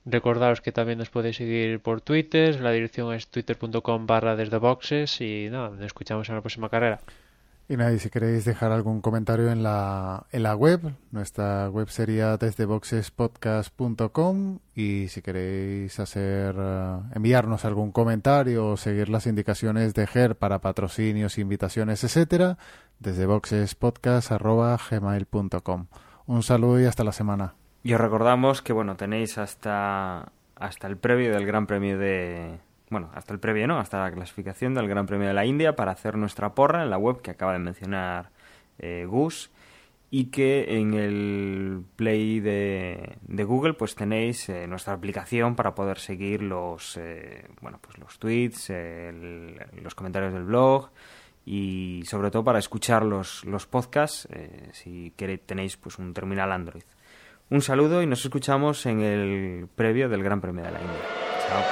[0.04, 5.20] Recordaros que también nos podéis seguir por Twitter, la dirección es twitter.com barra desde boxes
[5.20, 6.98] y nada, nos escuchamos en la próxima carrera.
[7.68, 10.80] Y nada, si queréis dejar algún comentario en la, en la web,
[11.12, 19.28] nuestra web sería desdeboxespodcast.com y si queréis hacer eh, enviarnos algún comentario o seguir las
[19.28, 22.58] indicaciones de GER para patrocinios, invitaciones, etcétera,
[22.98, 25.86] desde boxespodcast@gmail.com.
[26.26, 27.54] Un saludo y hasta la semana.
[27.82, 32.58] Y os recordamos que, bueno, tenéis hasta, hasta el previo del Gran Premio de...
[32.90, 33.78] Bueno, hasta el previo, ¿no?
[33.78, 36.98] Hasta la clasificación del Gran Premio de la India para hacer nuestra porra en la
[36.98, 38.30] web que acaba de mencionar
[38.78, 39.50] eh, Gus.
[40.10, 45.98] Y que en el Play de, de Google pues tenéis eh, nuestra aplicación para poder
[45.98, 48.70] seguir los, eh, bueno, pues los tweets,
[49.82, 50.90] los comentarios del blog
[51.44, 56.52] y sobre todo para escuchar los, los podcasts eh, si queréis, tenéis pues un terminal
[56.52, 56.84] Android.
[57.52, 60.96] Un saludo y nos escuchamos en el previo del Gran Premio de la India.
[61.46, 61.62] Chao.